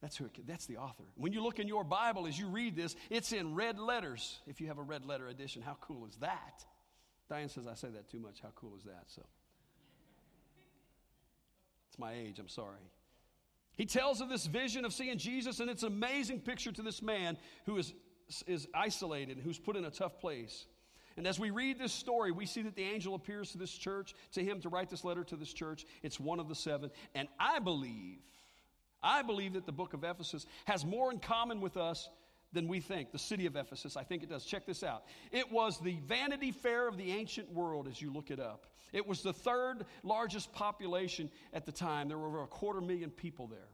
That's, 0.00 0.16
who 0.16 0.26
it, 0.26 0.46
that's 0.46 0.66
the 0.66 0.76
author. 0.76 1.02
When 1.16 1.32
you 1.32 1.42
look 1.42 1.58
in 1.58 1.66
your 1.66 1.82
Bible 1.82 2.26
as 2.26 2.38
you 2.38 2.48
read 2.48 2.76
this, 2.76 2.94
it's 3.10 3.32
in 3.32 3.54
red 3.54 3.78
letters. 3.78 4.40
If 4.46 4.60
you 4.60 4.68
have 4.68 4.78
a 4.78 4.82
red 4.82 5.04
letter 5.04 5.26
edition, 5.26 5.62
how 5.62 5.76
cool 5.80 6.06
is 6.06 6.16
that? 6.16 6.64
Diane 7.28 7.48
says 7.48 7.66
I 7.66 7.74
say 7.74 7.88
that 7.88 8.08
too 8.08 8.20
much. 8.20 8.40
How 8.40 8.50
cool 8.54 8.76
is 8.76 8.84
that? 8.84 9.04
So, 9.08 9.22
it's 11.88 11.98
my 11.98 12.12
age. 12.12 12.38
I'm 12.38 12.48
sorry. 12.48 12.78
He 13.76 13.86
tells 13.86 14.20
of 14.20 14.28
this 14.28 14.46
vision 14.46 14.84
of 14.84 14.92
seeing 14.92 15.18
Jesus, 15.18 15.60
and 15.60 15.68
it's 15.68 15.82
an 15.82 15.92
amazing 15.92 16.40
picture 16.40 16.72
to 16.72 16.82
this 16.82 17.02
man 17.02 17.36
who 17.64 17.76
is, 17.76 17.92
is 18.46 18.68
isolated, 18.74 19.36
and 19.36 19.44
who's 19.44 19.58
put 19.58 19.76
in 19.76 19.84
a 19.84 19.90
tough 19.90 20.20
place. 20.20 20.66
And 21.16 21.26
as 21.26 21.38
we 21.38 21.50
read 21.50 21.78
this 21.78 21.92
story, 21.92 22.30
we 22.30 22.46
see 22.46 22.62
that 22.62 22.76
the 22.76 22.82
angel 22.82 23.14
appears 23.14 23.52
to 23.52 23.58
this 23.58 23.72
church, 23.72 24.14
to 24.32 24.44
him 24.44 24.60
to 24.60 24.68
write 24.68 24.90
this 24.90 25.04
letter 25.04 25.24
to 25.24 25.36
this 25.36 25.52
church. 25.52 25.86
It's 26.02 26.20
one 26.20 26.40
of 26.40 26.48
the 26.48 26.54
seven. 26.54 26.90
And 27.14 27.28
I 27.38 27.58
believe 27.58 28.18
I 29.02 29.22
believe 29.22 29.52
that 29.52 29.66
the 29.66 29.72
book 29.72 29.94
of 29.94 30.02
Ephesus 30.04 30.46
has 30.64 30.84
more 30.84 31.12
in 31.12 31.20
common 31.20 31.60
with 31.60 31.76
us 31.76 32.08
than 32.52 32.66
we 32.66 32.80
think. 32.80 33.12
The 33.12 33.18
city 33.18 33.46
of 33.46 33.54
Ephesus, 33.54 33.96
I 33.96 34.02
think 34.02 34.22
it 34.22 34.28
does. 34.28 34.44
Check 34.44 34.66
this 34.66 34.82
out. 34.82 35.04
It 35.30 35.50
was 35.52 35.78
the 35.78 35.98
Vanity 36.06 36.50
Fair 36.50 36.88
of 36.88 36.96
the 36.96 37.12
ancient 37.12 37.52
world 37.52 37.86
as 37.86 38.00
you 38.00 38.12
look 38.12 38.30
it 38.30 38.40
up. 38.40 38.66
It 38.92 39.06
was 39.06 39.22
the 39.22 39.32
third 39.32 39.84
largest 40.02 40.52
population 40.52 41.30
at 41.52 41.66
the 41.66 41.72
time. 41.72 42.08
There 42.08 42.18
were 42.18 42.28
over 42.28 42.42
a 42.42 42.46
quarter 42.46 42.80
million 42.80 43.10
people 43.10 43.46
there. 43.46 43.68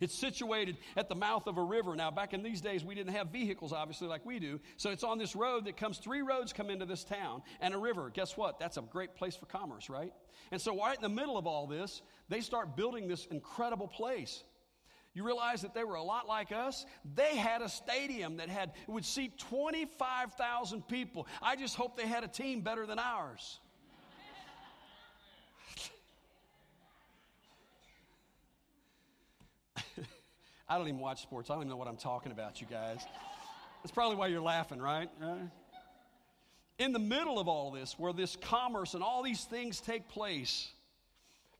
It's 0.00 0.14
situated 0.14 0.78
at 0.96 1.08
the 1.08 1.14
mouth 1.14 1.46
of 1.46 1.58
a 1.58 1.62
river. 1.62 1.94
Now, 1.94 2.10
back 2.10 2.34
in 2.34 2.42
these 2.42 2.60
days, 2.60 2.84
we 2.84 2.94
didn't 2.94 3.14
have 3.14 3.28
vehicles, 3.28 3.72
obviously, 3.72 4.08
like 4.08 4.24
we 4.24 4.38
do. 4.38 4.60
So 4.76 4.90
it's 4.90 5.04
on 5.04 5.18
this 5.18 5.34
road 5.36 5.66
that 5.66 5.76
comes, 5.76 5.98
three 5.98 6.22
roads 6.22 6.52
come 6.52 6.70
into 6.70 6.86
this 6.86 7.04
town 7.04 7.42
and 7.60 7.74
a 7.74 7.78
river. 7.78 8.10
Guess 8.12 8.36
what? 8.36 8.58
That's 8.58 8.76
a 8.76 8.82
great 8.82 9.14
place 9.14 9.36
for 9.36 9.46
commerce, 9.46 9.88
right? 9.88 10.12
And 10.50 10.60
so, 10.60 10.76
right 10.76 10.96
in 10.96 11.02
the 11.02 11.08
middle 11.08 11.38
of 11.38 11.46
all 11.46 11.66
this, 11.66 12.02
they 12.28 12.40
start 12.40 12.76
building 12.76 13.08
this 13.08 13.26
incredible 13.26 13.88
place. 13.88 14.42
You 15.14 15.24
realize 15.24 15.62
that 15.62 15.74
they 15.74 15.84
were 15.84 15.94
a 15.94 16.02
lot 16.02 16.26
like 16.26 16.50
us? 16.50 16.84
They 17.14 17.36
had 17.36 17.62
a 17.62 17.68
stadium 17.68 18.38
that 18.38 18.48
had 18.48 18.72
would 18.88 19.04
seat 19.04 19.38
25,000 19.38 20.88
people. 20.88 21.28
I 21.40 21.54
just 21.54 21.76
hope 21.76 21.96
they 21.96 22.08
had 22.08 22.24
a 22.24 22.28
team 22.28 22.62
better 22.62 22.84
than 22.84 22.98
ours. 22.98 23.60
I 30.74 30.78
don't 30.78 30.88
even 30.88 30.98
watch 30.98 31.22
sports. 31.22 31.50
I 31.50 31.52
don't 31.54 31.62
even 31.62 31.70
know 31.70 31.76
what 31.76 31.86
I'm 31.86 31.96
talking 31.96 32.32
about, 32.32 32.60
you 32.60 32.66
guys. 32.66 32.98
That's 33.80 33.92
probably 33.92 34.16
why 34.16 34.26
you're 34.26 34.42
laughing, 34.42 34.80
right? 34.80 35.08
right? 35.20 35.48
In 36.80 36.92
the 36.92 36.98
middle 36.98 37.38
of 37.38 37.46
all 37.46 37.70
this, 37.70 37.94
where 37.96 38.12
this 38.12 38.34
commerce 38.34 38.94
and 38.94 39.02
all 39.04 39.22
these 39.22 39.44
things 39.44 39.80
take 39.80 40.08
place, 40.08 40.68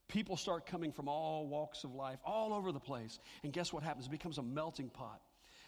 people 0.09 0.37
start 0.37 0.67
coming 0.67 0.91
from 0.91 1.07
all 1.07 1.47
walks 1.47 1.85
of 1.85 1.95
life, 1.95 2.19
all 2.25 2.53
over 2.53 2.73
the 2.73 2.81
place. 2.81 3.21
And 3.45 3.53
guess 3.53 3.73
what 3.73 3.85
happens? 3.85 4.07
It 4.07 4.11
becomes 4.11 4.39
a 4.39 4.43
melting 4.43 4.89
pot. 4.89 5.21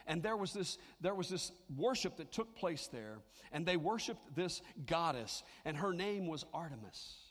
And 0.09 0.25
there 0.25 0.37
was 0.37 0.53
this, 0.53 0.77
there 1.01 1.15
was 1.15 1.29
this 1.29 1.53
worship 1.77 2.17
that 2.17 2.33
took 2.33 2.57
place 2.57 2.89
there, 2.89 3.19
and 3.53 3.65
they 3.65 3.77
worshiped 3.77 4.35
this 4.35 4.61
goddess, 4.89 5.45
and 5.65 5.77
her 5.77 5.93
name 5.93 6.27
was 6.27 6.45
Artemis 6.53 7.26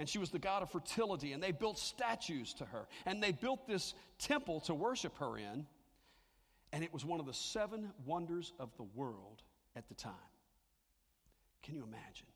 and 0.00 0.08
she 0.08 0.18
was 0.18 0.30
the 0.30 0.38
god 0.38 0.62
of 0.62 0.70
fertility, 0.70 1.34
and 1.34 1.42
they 1.42 1.52
built 1.52 1.78
statues 1.78 2.54
to 2.54 2.64
her, 2.64 2.88
and 3.04 3.22
they 3.22 3.32
built 3.32 3.68
this 3.68 3.92
temple 4.18 4.60
to 4.60 4.74
worship 4.74 5.14
her 5.18 5.36
in, 5.36 5.66
and 6.72 6.82
it 6.82 6.90
was 6.90 7.04
one 7.04 7.20
of 7.20 7.26
the 7.26 7.34
seven 7.34 7.90
wonders 8.06 8.54
of 8.58 8.74
the 8.78 8.82
world 8.82 9.42
at 9.76 9.86
the 9.88 9.94
time. 9.94 10.14
Can 11.62 11.74
you 11.74 11.84
imagine? 11.84 12.26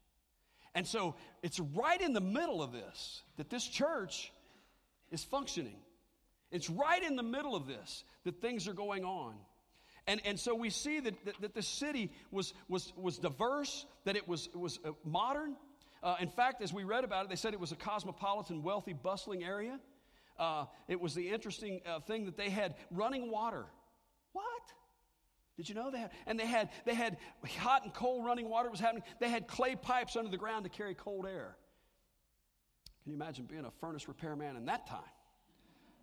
And 0.75 0.87
so 0.87 1.15
it's 1.43 1.59
right 1.59 1.99
in 1.99 2.13
the 2.13 2.21
middle 2.21 2.63
of 2.63 2.71
this 2.71 3.23
that 3.39 3.49
this 3.49 3.67
church 3.67 4.31
is 5.11 5.25
functioning. 5.25 5.79
It's 6.51 6.69
right 6.69 7.03
in 7.03 7.17
the 7.17 7.23
middle 7.23 7.57
of 7.57 7.67
this 7.67 8.05
that 8.25 8.43
things 8.43 8.69
are 8.69 8.75
going 8.75 9.07
on. 9.07 9.37
And, 10.07 10.21
and 10.27 10.39
so 10.39 10.55
we 10.55 10.69
see 10.69 11.01
that, 11.01 11.25
that, 11.25 11.41
that 11.41 11.55
the 11.55 11.63
city 11.63 12.13
was, 12.31 12.53
was, 12.69 12.93
was 12.95 13.17
diverse, 13.17 13.87
that 14.05 14.17
it 14.17 14.29
was, 14.29 14.51
was 14.55 14.79
uh, 14.85 14.91
modern, 15.03 15.57
uh, 16.05 16.17
in 16.21 16.29
fact, 16.29 16.61
as 16.61 16.73
we 16.73 16.85
read 16.85 17.03
about 17.03 17.25
it, 17.25 17.31
they 17.31 17.37
said 17.37 17.55
it 17.55 17.61
was 17.61 17.73
a 17.73 17.77
cosmopolitan, 17.77 18.63
wealthy, 18.63 18.93
bustling 18.93 19.43
area. 19.43 19.81
Uh, 20.39 20.67
it 20.87 21.01
was 21.01 21.15
the 21.15 21.31
interesting 21.31 21.81
uh, 21.87 21.99
thing 22.01 22.27
that 22.27 22.37
they 22.37 22.51
had 22.51 22.75
running 22.91 23.31
water. 23.31 23.65
What? 24.33 24.45
Did 25.57 25.69
you 25.69 25.75
know 25.75 25.91
that? 25.93 26.13
And 26.27 26.39
they 26.39 26.47
had 26.47 26.69
they 26.85 26.95
had 26.95 27.17
hot 27.59 27.85
and 27.85 27.95
cold 27.95 28.27
running 28.27 28.51
water 28.51 28.69
was 28.71 28.81
happening. 28.81 29.05
They 29.19 29.31
had 29.31 29.47
clay 29.47 29.77
pipes 29.77 30.17
under 30.17 30.31
the 30.31 30.37
ground 30.37 30.65
to 30.65 30.71
carry 30.71 30.95
cold 30.95 31.27
air. 31.27 31.57
Can 33.03 33.13
you 33.13 33.17
imagine 33.17 33.47
being 33.47 33.65
a 33.65 33.71
furnace 33.81 34.07
repairman 34.07 34.57
in 34.57 34.67
that 34.67 34.87
time? 34.87 35.01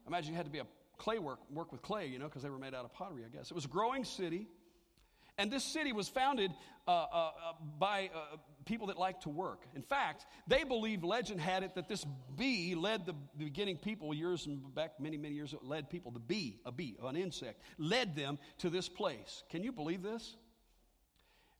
Imagine 0.08 0.31
you 0.31 0.38
had 0.38 0.46
to 0.46 0.51
be 0.51 0.60
a 0.60 0.67
clay 0.98 1.20
work 1.20 1.39
work 1.51 1.72
with 1.72 1.81
clay, 1.81 2.08
you 2.08 2.17
know, 2.17 2.25
because 2.25 2.41
they 2.41 2.50
were 2.50 2.58
made 2.58 2.74
out 2.74 2.86
of 2.86 2.93
pottery. 2.93 3.24
I 3.25 3.36
guess 3.36 3.51
it 3.51 3.53
was 3.53 3.65
a 3.65 3.70
growing 3.70 4.03
city. 4.03 4.48
And 5.38 5.51
this 5.51 5.63
city 5.63 5.91
was 5.93 6.07
founded 6.07 6.51
uh, 6.88 6.91
uh, 6.91 7.05
uh 7.13 7.53
by 7.79 8.09
uh, 8.13 8.38
people 8.65 8.88
that 8.88 8.97
liked 8.97 9.23
to 9.23 9.29
work. 9.29 9.65
In 9.75 9.81
fact, 9.81 10.25
they 10.47 10.63
believe 10.63 11.03
legend 11.03 11.39
had 11.39 11.63
it 11.63 11.75
that 11.75 11.88
this 11.88 12.05
bee 12.38 12.75
led 12.75 13.05
the, 13.05 13.13
beginning 13.38 13.77
people 13.77 14.13
years 14.13 14.47
back, 14.75 15.00
many, 15.00 15.17
many 15.17 15.33
years, 15.33 15.55
led 15.61 15.89
people, 15.89 16.11
the 16.11 16.19
bee, 16.19 16.59
a 16.65 16.71
bee, 16.71 16.97
an 17.03 17.15
insect, 17.15 17.61
led 17.77 18.15
them 18.15 18.38
to 18.59 18.69
this 18.69 18.88
place. 18.88 19.43
Can 19.50 19.63
you 19.63 19.71
believe 19.71 20.03
this? 20.03 20.35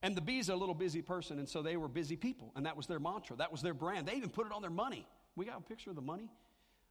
And 0.04 0.16
the 0.16 0.22
bee's 0.22 0.50
a 0.50 0.56
little 0.56 0.74
busy 0.74 1.01
person, 1.01 1.38
and 1.38 1.48
so 1.48 1.62
they 1.62 1.78
were 1.78 1.88
busy 1.88 2.16
people, 2.16 2.51
and 2.56 2.66
that 2.66 2.75
was 2.75 2.88
their 2.88 3.00
mantra. 3.00 3.36
That 3.36 3.51
was 3.51 3.62
their 3.62 3.75
brand. 3.75 4.08
They 4.08 4.16
even 4.16 4.30
put 4.30 4.48
it 4.48 4.51
on 4.51 4.62
their 4.62 4.72
money. 4.72 5.08
We 5.36 5.46
got 5.46 5.60
a 5.60 5.62
picture 5.62 5.92
of 5.92 5.96
the 5.96 6.01
money. 6.01 6.30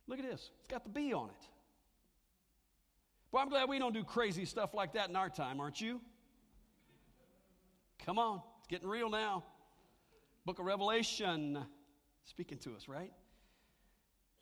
Look 0.06 0.18
at 0.18 0.24
this. 0.24 0.50
It's 0.60 0.68
got 0.68 0.84
the 0.84 0.90
bee 0.90 1.12
on 1.12 1.28
it. 1.30 1.48
Well, 3.32 3.42
I'm 3.42 3.48
glad 3.48 3.68
we 3.68 3.78
don't 3.78 3.94
do 3.94 4.04
crazy 4.04 4.44
stuff 4.44 4.74
like 4.74 4.94
that 4.94 5.08
in 5.08 5.16
our 5.16 5.28
time, 5.28 5.60
aren't 5.60 5.80
you? 5.80 6.00
Come 8.06 8.18
on, 8.18 8.40
it's 8.58 8.68
getting 8.68 8.88
real 8.88 9.10
now. 9.10 9.44
Book 10.46 10.58
of 10.58 10.64
Revelation 10.64 11.64
speaking 12.24 12.58
to 12.58 12.74
us, 12.74 12.88
right? 12.88 13.12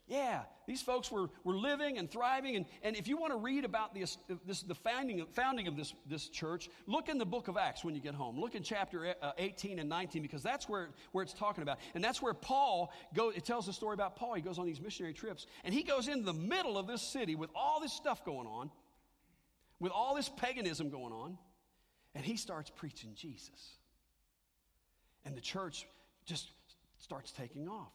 Yeah, 0.06 0.40
these 0.66 0.80
folks 0.80 1.12
were, 1.12 1.28
were 1.44 1.54
living 1.54 1.98
and 1.98 2.10
thriving. 2.10 2.56
And, 2.56 2.64
and 2.82 2.96
if 2.96 3.08
you 3.08 3.18
want 3.18 3.34
to 3.34 3.38
read 3.38 3.66
about 3.66 3.94
this, 3.94 4.16
this, 4.46 4.62
the 4.62 4.74
founding, 4.74 5.26
founding 5.32 5.68
of 5.68 5.76
this, 5.76 5.92
this 6.08 6.30
church, 6.30 6.70
look 6.86 7.10
in 7.10 7.18
the 7.18 7.26
book 7.26 7.48
of 7.48 7.58
Acts 7.58 7.84
when 7.84 7.94
you 7.94 8.00
get 8.00 8.14
home. 8.14 8.40
Look 8.40 8.54
in 8.54 8.62
chapter 8.62 9.14
uh, 9.20 9.32
18 9.36 9.78
and 9.78 9.88
19 9.88 10.22
because 10.22 10.42
that's 10.42 10.66
where, 10.66 10.88
where 11.12 11.22
it's 11.22 11.34
talking 11.34 11.62
about. 11.62 11.78
And 11.94 12.02
that's 12.02 12.22
where 12.22 12.32
Paul, 12.32 12.90
go, 13.14 13.28
it 13.28 13.44
tells 13.44 13.66
the 13.66 13.72
story 13.72 13.92
about 13.92 14.16
Paul. 14.16 14.32
He 14.32 14.40
goes 14.40 14.58
on 14.58 14.64
these 14.64 14.80
missionary 14.80 15.12
trips 15.12 15.46
and 15.62 15.74
he 15.74 15.82
goes 15.82 16.08
into 16.08 16.24
the 16.24 16.32
middle 16.32 16.78
of 16.78 16.86
this 16.86 17.02
city 17.02 17.34
with 17.34 17.50
all 17.54 17.78
this 17.78 17.92
stuff 17.92 18.24
going 18.24 18.46
on, 18.46 18.70
with 19.78 19.92
all 19.92 20.14
this 20.14 20.30
paganism 20.30 20.88
going 20.88 21.12
on, 21.12 21.36
and 22.18 22.26
he 22.26 22.36
starts 22.36 22.68
preaching 22.68 23.10
Jesus. 23.14 23.76
And 25.24 25.36
the 25.36 25.40
church 25.40 25.86
just 26.26 26.48
starts 26.98 27.30
taking 27.30 27.68
off. 27.68 27.92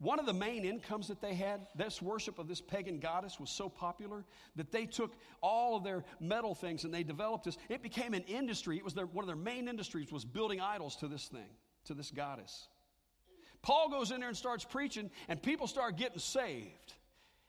One 0.00 0.18
of 0.18 0.26
the 0.26 0.32
main 0.32 0.64
incomes 0.64 1.06
that 1.06 1.20
they 1.20 1.34
had, 1.34 1.68
this 1.76 2.02
worship 2.02 2.40
of 2.40 2.48
this 2.48 2.60
pagan 2.60 2.98
goddess 2.98 3.38
was 3.38 3.48
so 3.48 3.68
popular 3.68 4.24
that 4.56 4.72
they 4.72 4.84
took 4.84 5.12
all 5.40 5.76
of 5.76 5.84
their 5.84 6.02
metal 6.18 6.56
things 6.56 6.82
and 6.82 6.92
they 6.92 7.04
developed 7.04 7.44
this. 7.44 7.56
It 7.68 7.84
became 7.84 8.14
an 8.14 8.24
industry. 8.24 8.76
It 8.78 8.84
was 8.84 8.94
their, 8.94 9.06
one 9.06 9.22
of 9.22 9.28
their 9.28 9.36
main 9.36 9.68
industries 9.68 10.10
was 10.10 10.24
building 10.24 10.60
idols 10.60 10.96
to 10.96 11.06
this 11.06 11.28
thing, 11.28 11.50
to 11.84 11.94
this 11.94 12.10
goddess. 12.10 12.66
Paul 13.62 13.90
goes 13.90 14.10
in 14.10 14.18
there 14.18 14.30
and 14.30 14.36
starts 14.36 14.64
preaching, 14.64 15.08
and 15.28 15.40
people 15.40 15.68
start 15.68 15.96
getting 15.96 16.18
saved. 16.18 16.94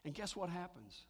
And 0.05 0.13
guess 0.13 0.35
what 0.35 0.51
happens? 0.51 1.05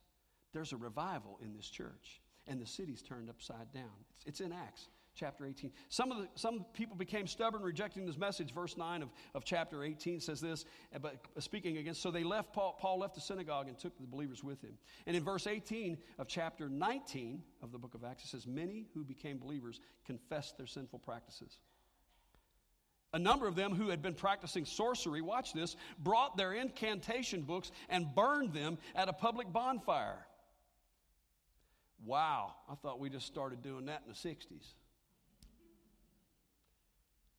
There's 0.53 0.71
a 0.71 0.77
revival 0.77 1.39
in 1.43 1.51
this 1.53 1.67
church, 1.67 2.20
and 2.48 2.62
the 2.62 2.65
city's 2.65 3.01
turned 3.01 3.29
upside 3.29 3.71
down. 3.74 3.91
It's, 4.15 4.25
it's 4.25 4.41
in 4.41 4.51
Acts 4.51 4.88
chapter 5.15 5.45
18. 5.45 5.71
Some 5.89 6.12
of 6.12 6.19
the, 6.19 6.27
some 6.36 6.65
people 6.74 6.95
became 6.95 7.27
stubborn, 7.27 7.62
rejecting 7.62 8.05
this 8.05 8.17
message. 8.17 8.53
Verse 8.53 8.77
9 8.77 9.01
of, 9.01 9.10
of 9.36 9.43
chapter 9.43 9.83
18 9.83 10.19
says 10.19 10.39
this, 10.41 10.65
uh, 10.95 11.00
but 11.00 11.17
speaking 11.39 11.77
against, 11.77 12.01
so 12.01 12.12
they 12.12 12.24
left, 12.24 12.53
Paul, 12.53 12.77
Paul 12.79 13.00
left 13.00 13.15
the 13.15 13.21
synagogue 13.21 13.67
and 13.67 13.77
took 13.77 13.98
the 14.00 14.07
believers 14.07 14.43
with 14.43 14.62
him. 14.62 14.77
And 15.05 15.15
in 15.15 15.24
verse 15.24 15.48
18 15.48 15.98
of 16.17 16.27
chapter 16.27 16.69
19 16.69 17.41
of 17.62 17.71
the 17.71 17.77
book 17.77 17.93
of 17.93 18.03
Acts, 18.03 18.25
it 18.25 18.29
says, 18.29 18.48
Many 18.48 18.88
who 18.93 19.03
became 19.03 19.38
believers 19.38 19.79
confessed 20.05 20.57
their 20.57 20.67
sinful 20.67 21.00
practices. 21.00 21.57
A 23.13 23.19
number 23.19 23.45
of 23.45 23.55
them 23.55 23.75
who 23.75 23.89
had 23.89 24.01
been 24.01 24.13
practicing 24.13 24.63
sorcery, 24.63 25.21
watch 25.21 25.51
this, 25.51 25.75
brought 26.00 26.38
their 26.38 26.53
incantation 26.53 27.41
books 27.41 27.71
and 27.89 28.15
burned 28.15 28.53
them 28.53 28.77
at 28.95 29.10
a 29.10 29.13
public 29.13 29.51
bonfire. 29.51 30.25
Wow, 32.05 32.53
I 32.70 32.75
thought 32.75 33.00
we 33.00 33.10
just 33.10 33.27
started 33.27 33.62
doing 33.62 33.86
that 33.86 34.03
in 34.05 34.12
the 34.12 34.29
60s. 34.29 34.74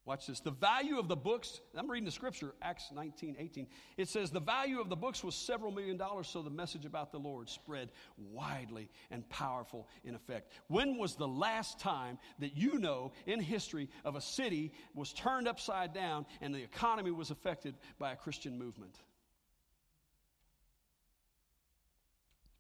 Watch 0.05 0.27
this. 0.27 0.41
The 0.41 0.51
value 0.51 0.99
of 0.99 1.07
the 1.07 1.15
books, 1.15 1.61
I'm 1.77 1.89
reading 1.89 2.05
the 2.05 2.11
scripture, 2.11 2.55
Acts 2.61 2.91
19, 2.93 3.37
18. 3.39 3.69
It 3.97 4.09
says, 4.09 4.33
The 4.33 4.41
value 4.41 4.81
of 4.81 4.89
the 4.89 4.97
books 4.97 5.23
was 5.23 5.37
several 5.37 5.71
million 5.71 5.97
dollars, 5.97 6.27
so 6.27 6.43
the 6.43 6.51
message 6.51 6.85
about 6.85 7.13
the 7.13 7.19
Lord 7.19 7.49
spread 7.49 7.91
widely 8.17 8.91
and 9.13 9.29
powerful 9.29 9.87
in 10.03 10.17
effect. 10.17 10.51
When 10.67 10.99
was 10.99 11.15
the 11.15 11.29
last 11.29 11.79
time 11.79 12.19
that 12.41 12.57
you 12.57 12.81
know 12.81 13.13
in 13.27 13.39
history 13.39 13.89
of 14.05 14.17
a 14.17 14.21
city 14.21 14.73
was 14.93 15.13
turned 15.13 15.47
upside 15.47 15.95
down 15.95 16.27
and 16.41 16.53
the 16.53 16.63
economy 16.63 17.13
was 17.13 17.31
affected 17.31 17.77
by 18.01 18.11
a 18.11 18.17
Christian 18.17 18.59
movement? 18.59 18.97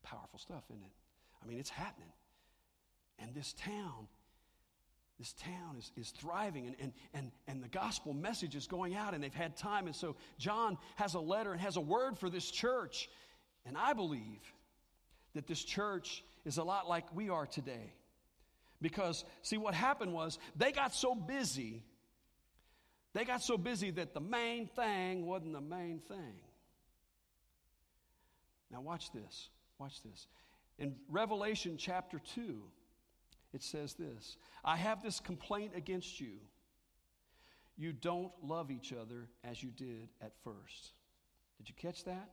Powerful 0.05 0.39
stuff, 0.39 0.63
isn't 0.71 0.85
it? 0.85 1.02
I 1.43 1.49
mean, 1.49 1.59
it's 1.59 1.71
happening. 1.71 2.13
And 3.19 3.35
this 3.35 3.53
town 3.55 4.09
this 5.23 5.35
town 5.35 5.77
is, 5.79 5.93
is 5.97 6.11
thriving 6.11 6.67
and, 6.67 6.77
and, 6.81 6.93
and, 7.15 7.31
and 7.47 7.63
the 7.63 7.69
gospel 7.69 8.13
message 8.13 8.57
is 8.57 8.67
going 8.67 8.97
out 8.97 9.15
and 9.15 9.23
they've 9.23 9.33
had 9.33 9.57
time. 9.57 9.87
And 9.87 9.95
so 9.95 10.17
John 10.37 10.79
has 10.97 11.15
a 11.15 11.21
letter 11.21 11.53
and 11.53 11.61
has 11.61 11.77
a 11.77 11.81
word 11.81 12.19
for 12.19 12.29
this 12.29 12.51
church. 12.51 13.09
And 13.65 13.77
I 13.77 13.93
believe 13.93 14.41
that 15.37 15.47
this 15.47 15.63
church 15.63 16.25
is 16.45 16.59
a 16.59 16.65
lot 16.65 16.89
like 16.89 17.15
we 17.15 17.29
are 17.29 17.47
today. 17.47 17.95
Because, 18.81 19.25
see, 19.43 19.59
what 19.59 19.75
happened 19.75 20.13
was 20.13 20.41
they 20.57 20.73
got 20.73 20.93
so 20.93 21.15
busy, 21.15 21.85
they 23.13 23.25
got 23.25 23.43
so 23.43 23.57
busy 23.57 23.93
that 23.93 24.15
the 24.15 24.21
main 24.21 24.67
thing 24.67 25.25
wasn't 25.25 25.53
the 25.53 25.61
main 25.61 26.01
thing. 26.01 26.35
Now, 28.73 28.81
watch 28.81 29.13
this. 29.13 29.51
Watch 29.79 30.03
this. 30.03 30.27
In 30.83 30.97
Revelation 31.09 31.77
chapter 31.79 32.21
2, 32.35 32.61
it 33.55 33.63
says 33.63 33.95
this 33.95 34.37
I 34.65 34.77
have 34.77 35.01
this 35.01 35.21
complaint 35.21 35.73
against 35.77 36.21
you. 36.21 36.33
You 37.77 37.93
don't 37.93 38.33
love 38.43 38.71
each 38.71 38.93
other 38.93 39.29
as 39.45 39.63
you 39.63 39.71
did 39.71 40.09
at 40.21 40.33
first. 40.43 40.93
Did 41.57 41.69
you 41.69 41.75
catch 41.77 42.05
that? 42.05 42.31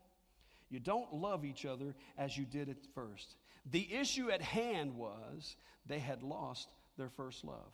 You 0.69 0.79
don't 0.79 1.13
love 1.13 1.45
each 1.45 1.63
other 1.63 1.95
as 2.17 2.37
you 2.37 2.43
did 2.43 2.69
at 2.69 2.77
first. 2.95 3.35
The 3.69 3.87
issue 3.93 4.31
at 4.31 4.41
hand 4.41 4.95
was 4.95 5.55
they 5.85 5.99
had 5.99 6.23
lost 6.23 6.69
their 6.97 7.09
first 7.09 7.43
love. 7.45 7.71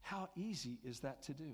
How 0.00 0.30
easy 0.34 0.78
is 0.82 1.00
that 1.00 1.22
to 1.24 1.34
do? 1.34 1.52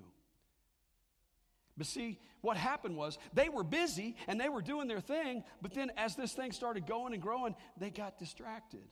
But 1.77 1.87
see, 1.87 2.19
what 2.41 2.57
happened 2.57 2.97
was 2.97 3.19
they 3.33 3.49
were 3.49 3.65
busy 3.65 4.17
and 4.27 4.41
they 4.41 4.49
were 4.49 4.63
doing 4.63 4.89
their 4.89 5.01
thing, 5.01 5.45
but 5.63 5.73
then 5.73 5.91
as 5.97 6.17
this 6.17 6.33
thing 6.33 6.53
started 6.53 6.87
going 6.87 7.13
and 7.13 7.23
growing, 7.23 7.55
they 7.79 7.91
got 7.91 8.19
distracted. 8.19 8.87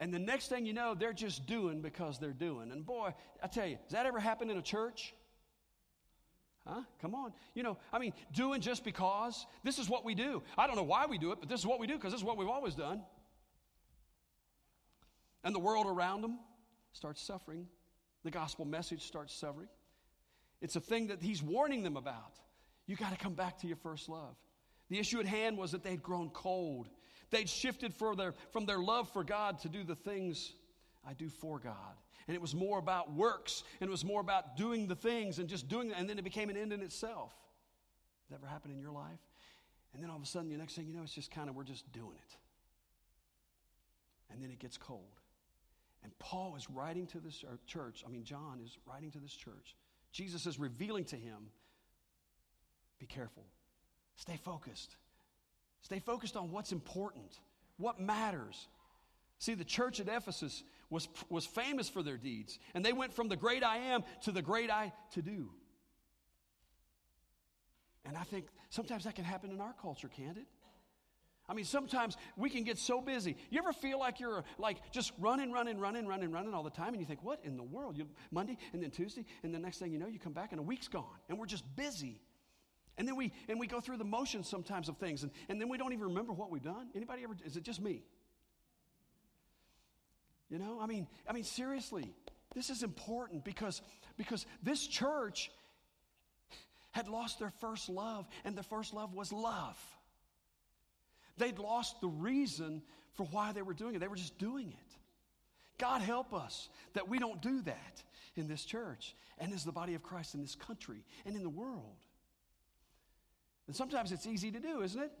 And 0.00 0.14
the 0.14 0.18
next 0.18 0.48
thing 0.48 0.64
you 0.64 0.72
know, 0.72 0.94
they're 0.94 1.12
just 1.12 1.46
doing 1.46 1.80
because 1.80 2.18
they're 2.18 2.30
doing. 2.32 2.70
And 2.70 2.86
boy, 2.86 3.14
I 3.42 3.46
tell 3.48 3.66
you, 3.66 3.78
has 3.84 3.92
that 3.92 4.06
ever 4.06 4.20
happened 4.20 4.50
in 4.50 4.56
a 4.56 4.62
church? 4.62 5.14
Huh? 6.66 6.82
Come 7.00 7.14
on. 7.14 7.32
You 7.54 7.62
know, 7.62 7.78
I 7.92 7.98
mean, 7.98 8.12
doing 8.32 8.60
just 8.60 8.84
because. 8.84 9.46
This 9.64 9.78
is 9.78 9.88
what 9.88 10.04
we 10.04 10.14
do. 10.14 10.42
I 10.56 10.66
don't 10.66 10.76
know 10.76 10.82
why 10.82 11.06
we 11.06 11.18
do 11.18 11.32
it, 11.32 11.38
but 11.40 11.48
this 11.48 11.58
is 11.58 11.66
what 11.66 11.80
we 11.80 11.86
do 11.86 11.94
because 11.94 12.12
this 12.12 12.20
is 12.20 12.24
what 12.24 12.36
we've 12.36 12.48
always 12.48 12.74
done. 12.74 13.02
And 15.42 15.54
the 15.54 15.60
world 15.60 15.86
around 15.86 16.22
them 16.22 16.38
starts 16.92 17.22
suffering. 17.22 17.66
The 18.22 18.30
gospel 18.30 18.64
message 18.64 19.06
starts 19.06 19.34
suffering. 19.34 19.68
It's 20.60 20.76
a 20.76 20.80
thing 20.80 21.08
that 21.08 21.22
he's 21.22 21.42
warning 21.42 21.82
them 21.82 21.96
about. 21.96 22.38
You 22.86 22.96
got 22.96 23.12
to 23.12 23.18
come 23.18 23.34
back 23.34 23.58
to 23.58 23.66
your 23.66 23.76
first 23.76 24.08
love. 24.08 24.36
The 24.88 24.98
issue 24.98 25.20
at 25.20 25.26
hand 25.26 25.58
was 25.58 25.72
that 25.72 25.82
they'd 25.82 26.02
grown 26.02 26.30
cold 26.30 26.88
They'd 27.30 27.48
shifted 27.48 27.94
their, 28.16 28.34
from 28.52 28.66
their 28.66 28.78
love 28.78 29.10
for 29.12 29.22
God 29.22 29.58
to 29.60 29.68
do 29.68 29.84
the 29.84 29.94
things 29.94 30.52
I 31.06 31.12
do 31.12 31.28
for 31.28 31.58
God. 31.58 31.74
And 32.26 32.34
it 32.34 32.40
was 32.40 32.54
more 32.54 32.78
about 32.78 33.12
works, 33.14 33.64
and 33.80 33.88
it 33.88 33.90
was 33.90 34.04
more 34.04 34.20
about 34.20 34.56
doing 34.56 34.86
the 34.86 34.94
things 34.94 35.38
and 35.38 35.48
just 35.48 35.68
doing 35.68 35.90
it, 35.90 35.96
and 35.98 36.08
then 36.08 36.18
it 36.18 36.24
became 36.24 36.50
an 36.50 36.56
end 36.56 36.72
in 36.72 36.82
itself. 36.82 37.34
That 38.28 38.36
ever 38.36 38.46
happened 38.46 38.74
in 38.74 38.80
your 38.80 38.92
life? 38.92 39.20
And 39.94 40.02
then 40.02 40.10
all 40.10 40.16
of 40.16 40.22
a 40.22 40.26
sudden, 40.26 40.50
the 40.50 40.56
next 40.56 40.74
thing 40.74 40.86
you 40.86 40.94
know, 40.94 41.02
it's 41.02 41.14
just 41.14 41.30
kind 41.30 41.48
of, 41.48 41.56
we're 41.56 41.64
just 41.64 41.90
doing 41.92 42.16
it. 42.16 42.36
And 44.30 44.42
then 44.42 44.50
it 44.50 44.58
gets 44.58 44.76
cold. 44.76 45.20
And 46.02 46.16
Paul 46.18 46.54
is 46.56 46.68
writing 46.70 47.06
to 47.08 47.20
this 47.20 47.44
church, 47.66 48.04
I 48.06 48.10
mean, 48.10 48.24
John 48.24 48.60
is 48.62 48.76
writing 48.86 49.10
to 49.12 49.18
this 49.18 49.32
church. 49.32 49.74
Jesus 50.12 50.46
is 50.46 50.58
revealing 50.58 51.04
to 51.06 51.16
him 51.16 51.50
be 52.98 53.06
careful, 53.06 53.44
stay 54.16 54.36
focused. 54.36 54.96
Stay 55.82 56.00
focused 56.00 56.36
on 56.36 56.50
what's 56.50 56.72
important, 56.72 57.38
what 57.76 58.00
matters. 58.00 58.68
See, 59.38 59.54
the 59.54 59.64
church 59.64 60.00
at 60.00 60.08
Ephesus 60.08 60.64
was, 60.90 61.08
was 61.28 61.46
famous 61.46 61.88
for 61.88 62.02
their 62.02 62.16
deeds, 62.16 62.58
and 62.74 62.84
they 62.84 62.92
went 62.92 63.14
from 63.14 63.28
the 63.28 63.36
great 63.36 63.62
I 63.62 63.76
am 63.76 64.02
to 64.22 64.32
the 64.32 64.42
great 64.42 64.70
I 64.70 64.92
to 65.12 65.22
do. 65.22 65.50
And 68.04 68.16
I 68.16 68.24
think 68.24 68.46
sometimes 68.70 69.04
that 69.04 69.14
can 69.14 69.24
happen 69.24 69.50
in 69.50 69.60
our 69.60 69.74
culture, 69.80 70.08
can't 70.08 70.36
it? 70.36 70.46
I 71.48 71.54
mean, 71.54 71.64
sometimes 71.64 72.16
we 72.36 72.50
can 72.50 72.62
get 72.62 72.78
so 72.78 73.00
busy. 73.00 73.36
You 73.50 73.58
ever 73.58 73.72
feel 73.72 73.98
like 73.98 74.20
you're 74.20 74.44
like 74.58 74.76
just 74.92 75.12
running, 75.18 75.50
running, 75.50 75.78
running, 75.80 76.06
running, 76.06 76.30
running 76.30 76.52
all 76.52 76.62
the 76.62 76.70
time, 76.70 76.88
and 76.88 77.00
you 77.00 77.06
think, 77.06 77.24
"What 77.24 77.40
in 77.42 77.56
the 77.56 77.62
world?" 77.62 77.96
You 77.96 78.06
Monday 78.30 78.58
and 78.72 78.82
then 78.82 78.90
Tuesday, 78.90 79.24
and 79.42 79.54
the 79.54 79.58
next 79.58 79.78
thing 79.78 79.90
you 79.90 79.98
know, 79.98 80.08
you 80.08 80.18
come 80.18 80.34
back 80.34 80.52
and 80.52 80.60
a 80.60 80.62
week's 80.62 80.88
gone, 80.88 81.06
and 81.28 81.38
we're 81.38 81.46
just 81.46 81.64
busy. 81.74 82.20
And 82.98 83.08
then 83.08 83.16
we 83.16 83.32
and 83.48 83.58
we 83.58 83.66
go 83.66 83.80
through 83.80 83.96
the 83.96 84.04
motions 84.04 84.46
sometimes 84.48 84.88
of 84.90 84.98
things, 84.98 85.22
and, 85.22 85.32
and 85.48 85.60
then 85.60 85.68
we 85.70 85.78
don't 85.78 85.92
even 85.92 86.08
remember 86.08 86.34
what 86.34 86.50
we've 86.50 86.62
done. 86.62 86.88
Anybody 86.94 87.24
ever 87.24 87.34
is 87.44 87.56
it 87.56 87.62
just 87.62 87.80
me? 87.80 88.02
You 90.50 90.58
know, 90.58 90.78
I 90.80 90.86
mean, 90.86 91.06
I 91.26 91.32
mean, 91.32 91.44
seriously, 91.44 92.14
this 92.54 92.68
is 92.68 92.82
important 92.82 93.44
because 93.44 93.80
because 94.18 94.44
this 94.62 94.86
church 94.86 95.50
had 96.90 97.08
lost 97.08 97.38
their 97.38 97.52
first 97.60 97.88
love, 97.88 98.26
and 98.44 98.56
their 98.56 98.64
first 98.64 98.92
love 98.92 99.14
was 99.14 99.32
love. 99.32 99.78
They'd 101.38 101.58
lost 101.58 102.00
the 102.00 102.08
reason 102.08 102.82
for 103.14 103.26
why 103.26 103.52
they 103.52 103.62
were 103.62 103.74
doing 103.74 103.94
it. 103.94 104.00
They 104.00 104.08
were 104.08 104.16
just 104.16 104.38
doing 104.38 104.68
it. 104.68 104.96
God 105.78 106.02
help 106.02 106.34
us 106.34 106.68
that 106.94 107.08
we 107.08 107.18
don't 107.18 107.40
do 107.40 107.62
that 107.62 108.02
in 108.36 108.48
this 108.48 108.64
church 108.64 109.14
and 109.38 109.52
as 109.52 109.64
the 109.64 109.72
body 109.72 109.94
of 109.94 110.02
Christ 110.02 110.34
in 110.34 110.42
this 110.42 110.54
country 110.54 111.04
and 111.24 111.36
in 111.36 111.42
the 111.42 111.48
world. 111.48 111.96
And 113.66 113.76
sometimes 113.76 114.12
it's 114.12 114.26
easy 114.26 114.50
to 114.50 114.60
do, 114.60 114.82
isn't 114.82 115.00
it? 115.00 115.12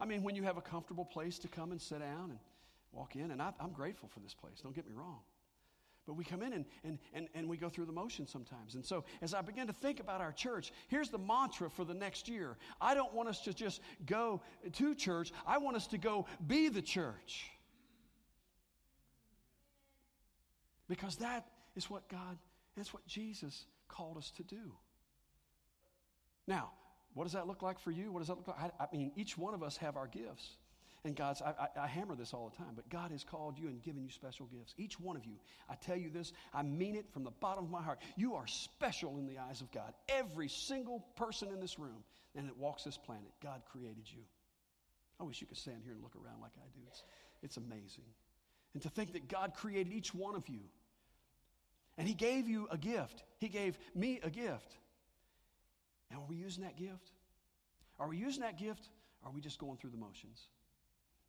I 0.00 0.06
mean, 0.06 0.22
when 0.22 0.34
you 0.34 0.44
have 0.44 0.56
a 0.56 0.62
comfortable 0.62 1.04
place 1.04 1.38
to 1.40 1.48
come 1.48 1.72
and 1.72 1.80
sit 1.80 2.00
down 2.00 2.30
and 2.30 2.38
walk 2.92 3.16
in, 3.16 3.30
and 3.30 3.42
I, 3.42 3.52
am 3.60 3.72
grateful 3.72 4.08
for 4.08 4.20
this 4.20 4.32
place, 4.32 4.60
don't 4.62 4.74
get 4.74 4.86
me 4.86 4.94
wrong. 4.94 5.20
But 6.06 6.14
we 6.14 6.24
come 6.24 6.42
in 6.42 6.52
and, 6.52 6.64
and, 6.82 6.98
and, 7.12 7.28
and 7.34 7.48
we 7.48 7.56
go 7.56 7.68
through 7.68 7.84
the 7.84 7.92
motions 7.92 8.30
sometimes. 8.30 8.74
And 8.74 8.84
so, 8.84 9.04
as 9.22 9.34
I 9.34 9.42
begin 9.42 9.66
to 9.66 9.72
think 9.72 10.00
about 10.00 10.20
our 10.20 10.32
church, 10.32 10.72
here's 10.88 11.10
the 11.10 11.18
mantra 11.18 11.70
for 11.70 11.84
the 11.84 11.94
next 11.94 12.28
year 12.28 12.56
I 12.80 12.94
don't 12.94 13.14
want 13.14 13.28
us 13.28 13.40
to 13.42 13.54
just 13.54 13.80
go 14.06 14.40
to 14.72 14.94
church, 14.94 15.32
I 15.46 15.58
want 15.58 15.76
us 15.76 15.86
to 15.88 15.98
go 15.98 16.26
be 16.46 16.68
the 16.68 16.82
church. 16.82 17.50
Because 20.88 21.16
that 21.16 21.46
is 21.76 21.88
what 21.88 22.08
God, 22.08 22.36
that's 22.76 22.92
what 22.92 23.06
Jesus 23.06 23.66
called 23.86 24.16
us 24.16 24.32
to 24.32 24.42
do. 24.42 24.72
Now, 26.48 26.72
what 27.14 27.24
does 27.24 27.32
that 27.34 27.46
look 27.46 27.62
like 27.62 27.78
for 27.78 27.90
you? 27.90 28.10
What 28.10 28.20
does 28.20 28.28
that 28.28 28.36
look 28.36 28.48
like? 28.48 28.56
I, 28.58 28.84
I 28.84 28.86
mean, 28.92 29.12
each 29.14 29.38
one 29.38 29.54
of 29.54 29.62
us 29.62 29.76
have 29.76 29.96
our 29.96 30.08
gifts. 30.08 30.56
And 31.04 31.16
God's, 31.16 31.40
I, 31.40 31.54
I, 31.58 31.84
I, 31.84 31.86
hammer 31.86 32.14
this 32.14 32.34
all 32.34 32.50
the 32.50 32.56
time, 32.56 32.74
but 32.76 32.86
God 32.90 33.10
has 33.10 33.24
called 33.24 33.58
you 33.58 33.68
and 33.68 33.82
given 33.82 34.02
you 34.02 34.10
special 34.10 34.46
gifts. 34.46 34.74
Each 34.76 35.00
one 35.00 35.16
of 35.16 35.24
you, 35.24 35.36
I 35.68 35.74
tell 35.74 35.96
you 35.96 36.10
this, 36.10 36.32
I 36.52 36.62
mean 36.62 36.94
it 36.94 37.10
from 37.10 37.24
the 37.24 37.30
bottom 37.30 37.64
of 37.64 37.70
my 37.70 37.80
heart. 37.80 38.00
You 38.16 38.34
are 38.34 38.46
special 38.46 39.18
in 39.18 39.26
the 39.26 39.38
eyes 39.38 39.62
of 39.62 39.72
God. 39.72 39.94
Every 40.10 40.48
single 40.48 41.06
person 41.16 41.48
in 41.48 41.60
this 41.60 41.78
room 41.78 42.04
and 42.34 42.46
that 42.46 42.56
walks 42.58 42.84
this 42.84 42.98
planet, 42.98 43.32
God 43.42 43.62
created 43.72 44.04
you. 44.06 44.22
I 45.18 45.24
wish 45.24 45.40
you 45.40 45.46
could 45.46 45.56
stand 45.56 45.78
here 45.84 45.92
and 45.92 46.02
look 46.02 46.16
around 46.16 46.42
like 46.42 46.52
I 46.56 46.68
do. 46.74 46.80
It's, 46.86 47.02
it's 47.42 47.56
amazing. 47.56 48.04
And 48.74 48.82
to 48.82 48.90
think 48.90 49.14
that 49.14 49.26
God 49.26 49.54
created 49.54 49.92
each 49.94 50.14
one 50.14 50.34
of 50.34 50.48
you 50.48 50.60
and 51.96 52.06
He 52.06 52.14
gave 52.14 52.46
you 52.46 52.68
a 52.70 52.76
gift, 52.76 53.24
He 53.38 53.48
gave 53.48 53.78
me 53.94 54.20
a 54.22 54.30
gift. 54.30 54.76
And 56.10 56.18
are 56.18 56.26
we 56.28 56.36
using 56.36 56.64
that 56.64 56.76
gift? 56.76 57.10
Are 57.98 58.08
we 58.08 58.18
using 58.18 58.42
that 58.42 58.58
gift? 58.58 58.88
Or 59.22 59.30
are 59.30 59.32
we 59.32 59.40
just 59.40 59.58
going 59.58 59.76
through 59.78 59.90
the 59.90 59.98
motions? 59.98 60.48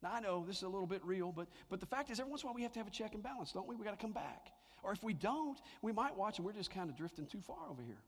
Now, 0.01 0.13
I 0.13 0.19
know 0.19 0.43
this 0.45 0.57
is 0.57 0.63
a 0.63 0.69
little 0.69 0.87
bit 0.87 1.03
real, 1.05 1.31
but, 1.31 1.47
but 1.69 1.79
the 1.79 1.85
fact 1.85 2.09
is, 2.09 2.19
every 2.19 2.31
once 2.31 2.41
in 2.41 2.47
a 2.47 2.49
while 2.49 2.55
we 2.55 2.63
have 2.63 2.73
to 2.73 2.79
have 2.79 2.87
a 2.87 2.91
check 2.91 3.13
and 3.13 3.21
balance, 3.21 3.51
don't 3.51 3.67
we? 3.67 3.75
We 3.75 3.85
got 3.85 3.91
to 3.91 4.01
come 4.01 4.13
back. 4.13 4.51
Or 4.83 4.91
if 4.91 5.03
we 5.03 5.13
don't, 5.13 5.59
we 5.81 5.91
might 5.91 6.15
watch 6.17 6.37
and 6.37 6.45
we're 6.45 6.53
just 6.53 6.71
kind 6.71 6.89
of 6.89 6.97
drifting 6.97 7.27
too 7.27 7.41
far 7.41 7.69
over 7.69 7.83
here. 7.83 8.01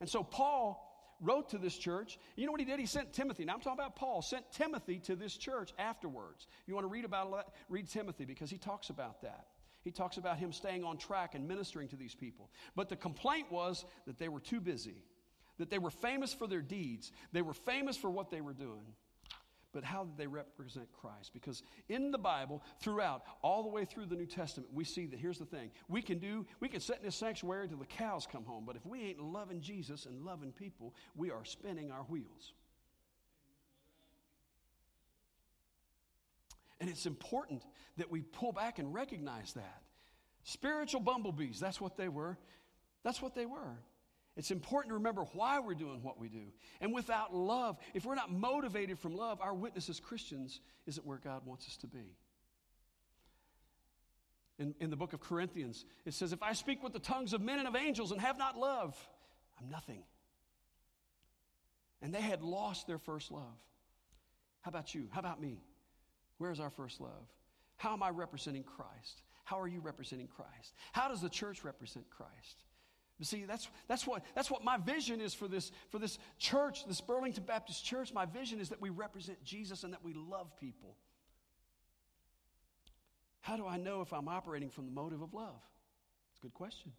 And 0.00 0.08
so 0.08 0.22
Paul 0.22 0.92
wrote 1.22 1.50
to 1.50 1.58
this 1.58 1.76
church. 1.78 2.18
You 2.36 2.44
know 2.44 2.52
what 2.52 2.60
he 2.60 2.66
did? 2.66 2.78
He 2.78 2.84
sent 2.84 3.14
Timothy. 3.14 3.46
Now 3.46 3.54
I'm 3.54 3.60
talking 3.60 3.78
about 3.78 3.96
Paul, 3.96 4.20
sent 4.20 4.50
Timothy 4.52 4.98
to 5.00 5.16
this 5.16 5.34
church 5.34 5.72
afterwards. 5.78 6.46
You 6.66 6.74
want 6.74 6.84
to 6.84 6.92
read 6.92 7.06
about 7.06 7.32
that? 7.32 7.48
Read 7.70 7.88
Timothy 7.88 8.26
because 8.26 8.50
he 8.50 8.58
talks 8.58 8.90
about 8.90 9.22
that. 9.22 9.46
He 9.82 9.90
talks 9.90 10.18
about 10.18 10.36
him 10.36 10.52
staying 10.52 10.84
on 10.84 10.98
track 10.98 11.34
and 11.34 11.46
ministering 11.48 11.88
to 11.88 11.96
these 11.96 12.14
people. 12.14 12.50
But 12.74 12.90
the 12.90 12.96
complaint 12.96 13.50
was 13.50 13.86
that 14.06 14.18
they 14.18 14.28
were 14.28 14.40
too 14.40 14.60
busy, 14.60 15.04
that 15.58 15.70
they 15.70 15.78
were 15.78 15.90
famous 15.90 16.34
for 16.34 16.46
their 16.46 16.60
deeds, 16.60 17.12
they 17.32 17.40
were 17.40 17.54
famous 17.54 17.96
for 17.96 18.10
what 18.10 18.30
they 18.30 18.42
were 18.42 18.52
doing 18.52 18.84
but 19.76 19.84
how 19.84 20.04
did 20.04 20.16
they 20.16 20.26
represent 20.26 20.90
Christ? 20.90 21.34
Because 21.34 21.62
in 21.90 22.10
the 22.10 22.16
Bible, 22.16 22.62
throughout, 22.80 23.24
all 23.42 23.62
the 23.62 23.68
way 23.68 23.84
through 23.84 24.06
the 24.06 24.14
New 24.14 24.24
Testament, 24.24 24.72
we 24.72 24.84
see 24.84 25.04
that 25.04 25.20
here's 25.20 25.36
the 25.36 25.44
thing. 25.44 25.70
We 25.86 26.00
can 26.00 26.18
do, 26.18 26.46
we 26.60 26.68
can 26.70 26.80
sit 26.80 26.96
in 26.96 27.04
this 27.04 27.14
sanctuary 27.14 27.68
till 27.68 27.76
the 27.76 27.84
cows 27.84 28.26
come 28.26 28.42
home, 28.42 28.64
but 28.66 28.74
if 28.74 28.86
we 28.86 29.02
ain't 29.02 29.20
loving 29.20 29.60
Jesus 29.60 30.06
and 30.06 30.24
loving 30.24 30.50
people, 30.50 30.94
we 31.14 31.30
are 31.30 31.44
spinning 31.44 31.90
our 31.90 32.04
wheels. 32.04 32.54
And 36.80 36.88
it's 36.88 37.04
important 37.04 37.62
that 37.98 38.10
we 38.10 38.22
pull 38.22 38.52
back 38.52 38.78
and 38.78 38.94
recognize 38.94 39.52
that. 39.52 39.82
Spiritual 40.42 41.02
bumblebees, 41.02 41.60
that's 41.60 41.82
what 41.82 41.98
they 41.98 42.08
were. 42.08 42.38
That's 43.02 43.20
what 43.20 43.34
they 43.34 43.44
were. 43.44 43.76
It's 44.36 44.50
important 44.50 44.90
to 44.90 44.94
remember 44.94 45.22
why 45.32 45.60
we're 45.60 45.74
doing 45.74 46.02
what 46.02 46.20
we 46.20 46.28
do. 46.28 46.52
And 46.80 46.92
without 46.92 47.34
love, 47.34 47.78
if 47.94 48.04
we're 48.04 48.14
not 48.14 48.30
motivated 48.30 48.98
from 48.98 49.16
love, 49.16 49.40
our 49.40 49.54
witness 49.54 49.88
as 49.88 49.98
Christians 49.98 50.60
isn't 50.86 51.06
where 51.06 51.18
God 51.18 51.46
wants 51.46 51.66
us 51.66 51.76
to 51.78 51.86
be. 51.86 52.16
In, 54.58 54.74
in 54.80 54.90
the 54.90 54.96
book 54.96 55.14
of 55.14 55.20
Corinthians, 55.20 55.84
it 56.04 56.12
says, 56.12 56.32
If 56.32 56.42
I 56.42 56.52
speak 56.52 56.82
with 56.82 56.92
the 56.92 56.98
tongues 56.98 57.32
of 57.32 57.40
men 57.40 57.58
and 57.58 57.68
of 57.68 57.76
angels 57.76 58.12
and 58.12 58.20
have 58.20 58.36
not 58.36 58.58
love, 58.58 58.94
I'm 59.58 59.70
nothing. 59.70 60.02
And 62.02 62.14
they 62.14 62.20
had 62.20 62.42
lost 62.42 62.86
their 62.86 62.98
first 62.98 63.30
love. 63.32 63.56
How 64.60 64.68
about 64.68 64.94
you? 64.94 65.08
How 65.12 65.20
about 65.20 65.40
me? 65.40 65.62
Where's 66.38 66.60
our 66.60 66.70
first 66.70 67.00
love? 67.00 67.26
How 67.78 67.94
am 67.94 68.02
I 68.02 68.10
representing 68.10 68.64
Christ? 68.64 69.22
How 69.44 69.60
are 69.60 69.68
you 69.68 69.80
representing 69.80 70.26
Christ? 70.26 70.74
How 70.92 71.08
does 71.08 71.22
the 71.22 71.28
church 71.28 71.64
represent 71.64 72.04
Christ? 72.10 72.64
But 73.18 73.26
see, 73.26 73.44
that's, 73.44 73.68
that's, 73.88 74.06
what, 74.06 74.22
that's 74.34 74.50
what 74.50 74.62
my 74.62 74.76
vision 74.76 75.20
is 75.20 75.32
for 75.32 75.48
this, 75.48 75.72
for 75.90 75.98
this 75.98 76.18
church, 76.38 76.86
this 76.86 77.00
Burlington 77.00 77.44
Baptist 77.44 77.84
Church. 77.84 78.12
My 78.12 78.26
vision 78.26 78.60
is 78.60 78.68
that 78.68 78.80
we 78.80 78.90
represent 78.90 79.42
Jesus 79.42 79.84
and 79.84 79.92
that 79.94 80.04
we 80.04 80.12
love 80.12 80.54
people. 80.60 80.96
How 83.40 83.56
do 83.56 83.66
I 83.66 83.78
know 83.78 84.02
if 84.02 84.12
I'm 84.12 84.28
operating 84.28 84.70
from 84.70 84.86
the 84.86 84.92
motive 84.92 85.22
of 85.22 85.32
love? 85.32 85.62
It's 86.30 86.40
a 86.40 86.42
good 86.42 86.54
question. 86.54 86.92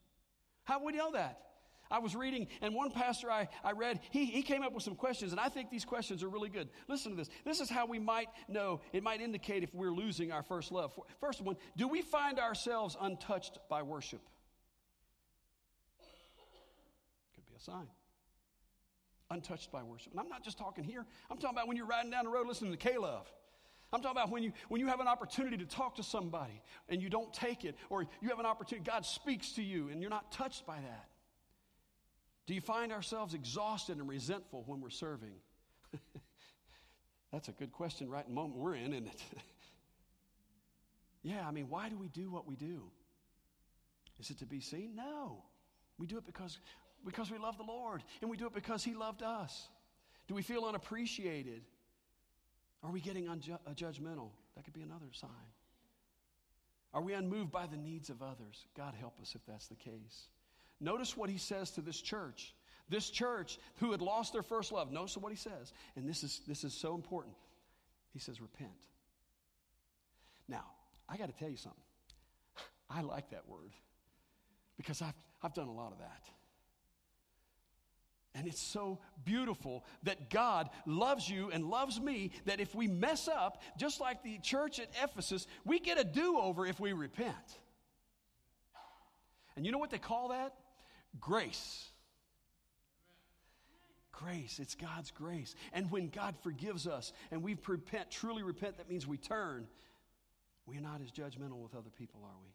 How 0.63 0.80
would 0.80 0.93
we 0.93 0.97
know 0.97 1.12
that? 1.12 1.41
I 1.89 1.99
was 1.99 2.15
reading, 2.15 2.47
and 2.62 2.73
one 2.73 2.91
pastor 2.91 3.32
I, 3.32 3.47
I 3.63 3.71
read, 3.71 3.99
he, 4.12 4.25
he 4.25 4.41
came 4.41 4.63
up 4.63 4.73
with 4.73 4.84
some 4.84 4.95
questions, 4.95 5.32
and 5.32 5.39
I 5.39 5.49
think 5.49 5.69
these 5.69 5.86
questions 5.86 6.23
are 6.23 6.30
really 6.30 6.49
good. 6.49 6.69
Listen 6.88 7.12
to 7.12 7.17
this. 7.17 7.30
This 7.45 7.62
is 7.62 7.69
how 7.69 7.86
we 7.86 7.99
might 7.99 8.27
know, 8.47 8.82
it 8.91 9.03
might 9.03 9.21
indicate 9.21 9.63
if 9.63 9.73
we're 9.73 9.91
losing 9.91 10.32
our 10.32 10.43
first 10.43 10.71
love. 10.71 10.97
First 11.21 11.41
one, 11.41 11.56
do 11.77 11.88
we 11.88 12.01
find 12.01 12.39
ourselves 12.39 12.97
untouched 12.99 13.60
by 13.69 13.84
worship? 13.84 14.21
A 17.58 17.63
sign. 17.63 17.88
Untouched 19.30 19.72
by 19.72 19.84
worship. 19.84 20.13
And 20.13 20.20
I'm 20.20 20.30
not 20.30 20.43
just 20.43 20.58
talking 20.58 20.84
here, 20.84 21.06
I'm 21.30 21.38
talking 21.38 21.56
about 21.56 21.67
when 21.67 21.76
you're 21.76 21.86
riding 21.86 22.12
down 22.12 22.26
the 22.26 22.32
road 22.32 22.48
listening 22.48 22.76
to 22.76 23.00
Love. 23.00 23.32
I'm 23.93 24.02
talking 24.02 24.17
about 24.17 24.32
when 24.32 24.43
you, 24.43 24.52
when 24.67 24.82
you 24.82 24.88
have 24.88 25.00
an 25.00 25.08
opportunity 25.08 25.58
to 25.58 25.65
talk 25.65 25.96
to 25.96 26.04
somebody 26.04 26.62
and 26.89 27.02
you 27.02 27.10
don't 27.10 27.34
take 27.34 27.63
it, 27.63 27.76
or 27.89 28.06
you 28.22 28.30
have 28.30 28.39
an 28.39 28.46
opportunity, 28.46 28.89
God 28.89 29.06
speaks 29.06 29.52
to 29.54 29.63
you 29.63 29.89
and 29.89 30.02
you're 30.02 30.10
not 30.10 30.32
touched 30.32 30.65
by 30.65 30.76
that. 30.76 31.10
Do 32.48 32.54
you 32.54 32.62
find 32.62 32.91
ourselves 32.91 33.34
exhausted 33.34 33.98
and 33.98 34.08
resentful 34.08 34.63
when 34.65 34.82
we're 34.82 34.89
serving? 34.89 35.34
That's 37.32 37.48
a 37.48 37.54
good 37.54 37.72
question 37.72 38.10
right 38.10 38.26
in 38.26 38.32
the 38.32 38.36
moment 38.36 38.60
we're 38.60 38.76
in, 38.76 38.93
isn't 38.93 39.08
it? 39.08 39.24
yeah, 41.24 41.48
I 41.48 41.52
mean, 41.52 41.67
why 41.70 41.89
do 41.89 41.98
we 41.98 42.08
do 42.10 42.30
what 42.30 42.48
we 42.48 42.56
do? 42.56 42.84
Is 44.20 44.30
it 44.30 44.39
to 44.39 44.46
be 44.46 44.60
seen? 44.60 44.96
No. 44.96 45.43
We 45.98 46.08
do 46.08 46.17
it 46.17 46.26
because 46.26 46.58
because 47.08 47.32
we 47.32 47.38
love 47.38 47.58
the 47.58 47.63
Lord, 47.63 48.04
and 48.22 48.30
we 48.30 48.38
do 48.38 48.46
it 48.46 48.54
because 48.54 48.84
He 48.84 48.93
loved 48.93 49.24
us. 49.24 49.70
Do 50.28 50.36
we 50.36 50.41
feel 50.41 50.65
unappreciated? 50.65 51.63
Are 52.84 52.91
we 52.91 53.00
getting 53.00 53.26
unju- 53.26 53.60
uh, 53.65 53.72
judgmental? 53.72 54.30
That 54.56 54.65
could 54.65 54.74
be 54.74 54.82
another 54.82 55.08
sign. 55.13 55.30
Are 56.93 57.02
we 57.02 57.13
unmoved 57.13 57.52
by 57.52 57.65
the 57.65 57.78
needs 57.78 58.10
of 58.10 58.22
others? 58.22 58.65
God 58.76 58.93
help 59.00 59.20
us 59.22 59.36
if 59.36 59.46
that's 59.46 59.67
the 59.67 59.76
case. 59.76 60.28
Notice 60.80 61.15
what 61.15 61.30
he 61.30 61.38
says 61.38 61.72
to 61.72 61.82
this 61.82 62.00
church. 62.00 62.54
This 62.89 63.10
church 63.10 63.58
who 63.78 63.91
had 63.91 64.02
lost 64.02 64.34
their 64.34 64.43
first 64.43 64.72
love. 64.72 64.91
Notice 64.91 65.17
what 65.17 65.32
he 65.32 65.38
says. 65.38 65.74
And 65.96 66.08
this 66.08 66.24
is, 66.24 66.41
this 66.48 66.63
is 66.63 66.74
so 66.74 66.96
important. 66.96 67.36
He 68.13 68.20
says, 68.20 68.41
repent. 68.41 68.70
Now, 70.48 70.65
I 71.10 71.17
got 71.17 71.28
to 71.28 71.38
tell 71.38 71.50
you 71.50 71.58
something. 71.58 71.82
I 72.89 73.02
like 73.02 73.30
that 73.32 73.48
word 73.48 73.74
because 74.78 75.02
I've, 75.02 75.15
I've 75.43 75.54
done 75.54 75.67
a 75.67 75.74
lot 75.74 75.91
of 75.91 76.00
that. 76.00 76.30
And 78.38 78.47
it's 78.47 78.62
so 78.62 79.00
beautiful 79.26 79.84
that 80.04 80.30
God 80.30 80.69
loves 80.86 81.28
you 81.28 81.50
and 81.52 81.65
loves 81.65 82.00
me 82.00 82.32
that 82.45 82.60
if 82.60 82.76
we 82.76 82.88
mess 82.88 83.28
up, 83.28 83.63
just 83.80 84.00
like 84.00 84.21
the 84.21 84.38
church 84.38 84.80
at 84.80 84.89
Ephesus, 85.04 85.47
we 85.65 85.80
get 85.80 86.00
a 86.00 86.04
do 86.04 86.38
over 86.38 86.67
if 86.67 86.80
we 86.80 86.93
repent. 86.93 87.36
And 89.56 89.65
you 89.65 89.71
know 89.71 89.80
what 89.80 89.89
they 89.89 89.97
call 89.97 90.30
that? 90.30 90.54
Grace. 91.19 91.88
Grace. 94.12 94.60
It's 94.60 94.76
God's 94.76 95.10
grace. 95.10 95.56
And 95.73 95.89
when 95.89 96.10
God 96.10 96.36
forgives 96.43 96.86
us 96.86 97.13
and 97.32 97.41
we 97.41 97.58
repent, 97.65 98.12
truly 98.12 98.43
repent, 98.43 98.78
that 98.78 98.88
means 98.88 99.08
we 99.08 99.17
turn. 99.17 99.65
We're 100.67 100.80
not 100.80 101.02
as 101.04 101.12
judgmental 101.12 101.63
with 101.63 101.73
other 101.73 101.89
people, 101.97 102.21
are 102.23 102.38
we? 102.43 102.52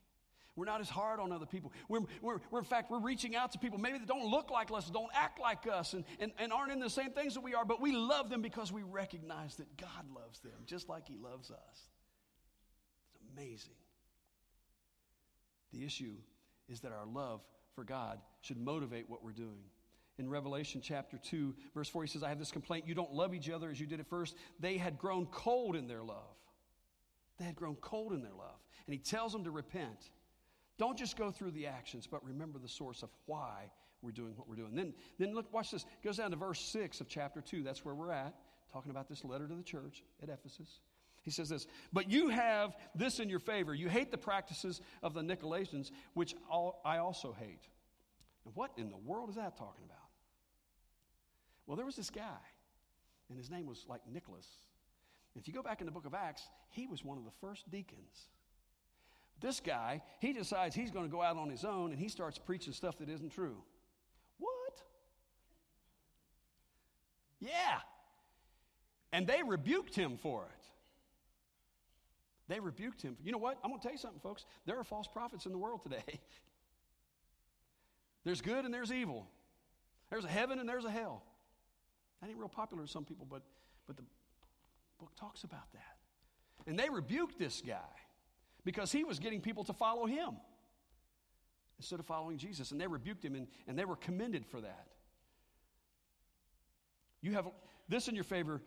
We're 0.54 0.66
not 0.66 0.80
as 0.80 0.90
hard 0.90 1.18
on 1.18 1.32
other 1.32 1.46
people. 1.46 1.72
We're, 1.88 2.00
we're, 2.20 2.38
we're, 2.50 2.58
in 2.58 2.64
fact, 2.64 2.90
we're 2.90 3.00
reaching 3.00 3.34
out 3.34 3.52
to 3.52 3.58
people 3.58 3.78
maybe 3.78 3.98
that 3.98 4.06
don't 4.06 4.26
look 4.26 4.50
like 4.50 4.70
us, 4.70 4.90
don't 4.90 5.10
act 5.14 5.40
like 5.40 5.66
us, 5.66 5.94
and, 5.94 6.04
and, 6.18 6.32
and 6.38 6.52
aren't 6.52 6.72
in 6.72 6.80
the 6.80 6.90
same 6.90 7.10
things 7.10 7.34
that 7.34 7.40
we 7.40 7.54
are, 7.54 7.64
but 7.64 7.80
we 7.80 7.92
love 7.92 8.28
them 8.28 8.42
because 8.42 8.70
we 8.70 8.82
recognize 8.82 9.56
that 9.56 9.76
God 9.78 10.04
loves 10.14 10.40
them 10.40 10.52
just 10.66 10.88
like 10.88 11.08
He 11.08 11.16
loves 11.16 11.50
us. 11.50 11.88
It's 13.14 13.24
amazing. 13.34 13.72
The 15.72 15.84
issue 15.84 16.16
is 16.68 16.80
that 16.80 16.92
our 16.92 17.06
love 17.06 17.40
for 17.74 17.84
God 17.84 18.18
should 18.42 18.58
motivate 18.58 19.08
what 19.08 19.24
we're 19.24 19.32
doing. 19.32 19.64
In 20.18 20.28
Revelation 20.28 20.82
chapter 20.82 21.16
2, 21.16 21.54
verse 21.74 21.88
4, 21.88 22.02
he 22.02 22.08
says, 22.08 22.22
I 22.22 22.28
have 22.28 22.38
this 22.38 22.52
complaint. 22.52 22.86
You 22.86 22.94
don't 22.94 23.14
love 23.14 23.34
each 23.34 23.48
other 23.48 23.70
as 23.70 23.80
you 23.80 23.86
did 23.86 24.00
at 24.00 24.06
first. 24.06 24.36
They 24.60 24.76
had 24.76 24.98
grown 24.98 25.26
cold 25.26 25.74
in 25.74 25.88
their 25.88 26.02
love. 26.02 26.36
They 27.38 27.46
had 27.46 27.56
grown 27.56 27.76
cold 27.76 28.12
in 28.12 28.20
their 28.20 28.34
love. 28.34 28.60
And 28.86 28.92
he 28.92 28.98
tells 28.98 29.32
them 29.32 29.44
to 29.44 29.50
repent. 29.50 30.10
Don't 30.82 30.98
just 30.98 31.16
go 31.16 31.30
through 31.30 31.52
the 31.52 31.68
actions, 31.68 32.08
but 32.10 32.24
remember 32.24 32.58
the 32.58 32.66
source 32.66 33.04
of 33.04 33.10
why 33.26 33.70
we're 34.02 34.10
doing 34.10 34.32
what 34.34 34.48
we're 34.48 34.56
doing. 34.56 34.74
Then, 34.74 34.94
then 35.16 35.32
look, 35.32 35.46
watch 35.54 35.70
this. 35.70 35.82
It 35.84 36.04
goes 36.04 36.16
down 36.16 36.32
to 36.32 36.36
verse 36.36 36.58
6 36.58 37.00
of 37.00 37.06
chapter 37.06 37.40
2. 37.40 37.62
That's 37.62 37.84
where 37.84 37.94
we're 37.94 38.10
at, 38.10 38.34
talking 38.72 38.90
about 38.90 39.08
this 39.08 39.22
letter 39.22 39.46
to 39.46 39.54
the 39.54 39.62
church 39.62 40.02
at 40.24 40.28
Ephesus. 40.28 40.80
He 41.22 41.30
says 41.30 41.48
this, 41.48 41.68
but 41.92 42.10
you 42.10 42.30
have 42.30 42.74
this 42.96 43.20
in 43.20 43.28
your 43.28 43.38
favor. 43.38 43.72
You 43.72 43.88
hate 43.88 44.10
the 44.10 44.18
practices 44.18 44.80
of 45.04 45.14
the 45.14 45.20
Nicolaitans, 45.20 45.92
which 46.14 46.34
I 46.84 46.98
also 46.98 47.32
hate. 47.38 47.62
And 48.44 48.52
what 48.56 48.72
in 48.76 48.90
the 48.90 48.96
world 48.96 49.28
is 49.30 49.36
that 49.36 49.56
talking 49.56 49.84
about? 49.84 49.98
Well, 51.64 51.76
there 51.76 51.86
was 51.86 51.94
this 51.94 52.10
guy, 52.10 52.42
and 53.28 53.38
his 53.38 53.52
name 53.52 53.66
was 53.66 53.84
like 53.88 54.00
Nicholas. 54.12 54.48
If 55.36 55.46
you 55.46 55.54
go 55.54 55.62
back 55.62 55.80
in 55.80 55.86
the 55.86 55.92
book 55.92 56.06
of 56.06 56.14
Acts, 56.14 56.42
he 56.70 56.88
was 56.88 57.04
one 57.04 57.18
of 57.18 57.24
the 57.24 57.30
first 57.40 57.70
deacons. 57.70 58.26
This 59.42 59.58
guy, 59.58 60.02
he 60.20 60.32
decides 60.32 60.74
he's 60.74 60.92
going 60.92 61.04
to 61.04 61.10
go 61.10 61.20
out 61.20 61.36
on 61.36 61.50
his 61.50 61.64
own 61.64 61.90
and 61.90 61.98
he 61.98 62.08
starts 62.08 62.38
preaching 62.38 62.72
stuff 62.72 62.96
that 62.98 63.08
isn't 63.08 63.30
true. 63.30 63.56
What? 64.38 64.82
Yeah. 67.40 67.80
And 69.12 69.26
they 69.26 69.42
rebuked 69.44 69.96
him 69.96 70.16
for 70.16 70.44
it. 70.44 70.64
They 72.48 72.60
rebuked 72.60 73.02
him. 73.02 73.16
You 73.22 73.32
know 73.32 73.38
what? 73.38 73.58
I'm 73.64 73.70
going 73.70 73.80
to 73.80 73.82
tell 73.82 73.92
you 73.92 73.98
something, 73.98 74.20
folks. 74.20 74.46
There 74.64 74.78
are 74.78 74.84
false 74.84 75.08
prophets 75.08 75.44
in 75.44 75.52
the 75.52 75.58
world 75.58 75.82
today. 75.82 76.04
There's 78.24 78.40
good 78.40 78.64
and 78.64 78.72
there's 78.72 78.92
evil. 78.92 79.26
There's 80.08 80.24
a 80.24 80.28
heaven 80.28 80.60
and 80.60 80.68
there's 80.68 80.84
a 80.84 80.90
hell. 80.90 81.24
That 82.20 82.28
ain't 82.28 82.38
real 82.38 82.48
popular 82.48 82.84
to 82.84 82.88
some 82.88 83.04
people, 83.04 83.26
but, 83.28 83.42
but 83.88 83.96
the 83.96 84.04
book 85.00 85.10
talks 85.18 85.42
about 85.42 85.72
that. 85.72 85.96
And 86.68 86.78
they 86.78 86.88
rebuked 86.88 87.36
this 87.36 87.60
guy 87.66 87.80
because 88.64 88.92
he 88.92 89.04
was 89.04 89.18
getting 89.18 89.40
people 89.40 89.64
to 89.64 89.72
follow 89.72 90.06
him 90.06 90.36
instead 91.78 91.98
of 91.98 92.06
following 92.06 92.38
Jesus. 92.38 92.70
And 92.70 92.80
they 92.80 92.86
rebuked 92.86 93.24
him 93.24 93.34
and, 93.34 93.48
and 93.66 93.78
they 93.78 93.84
were 93.84 93.96
commended 93.96 94.46
for 94.46 94.60
that. 94.60 94.86
You 97.20 97.32
have 97.32 97.48
this 97.88 98.08
in 98.08 98.14
your 98.14 98.24
favor. 98.24 98.60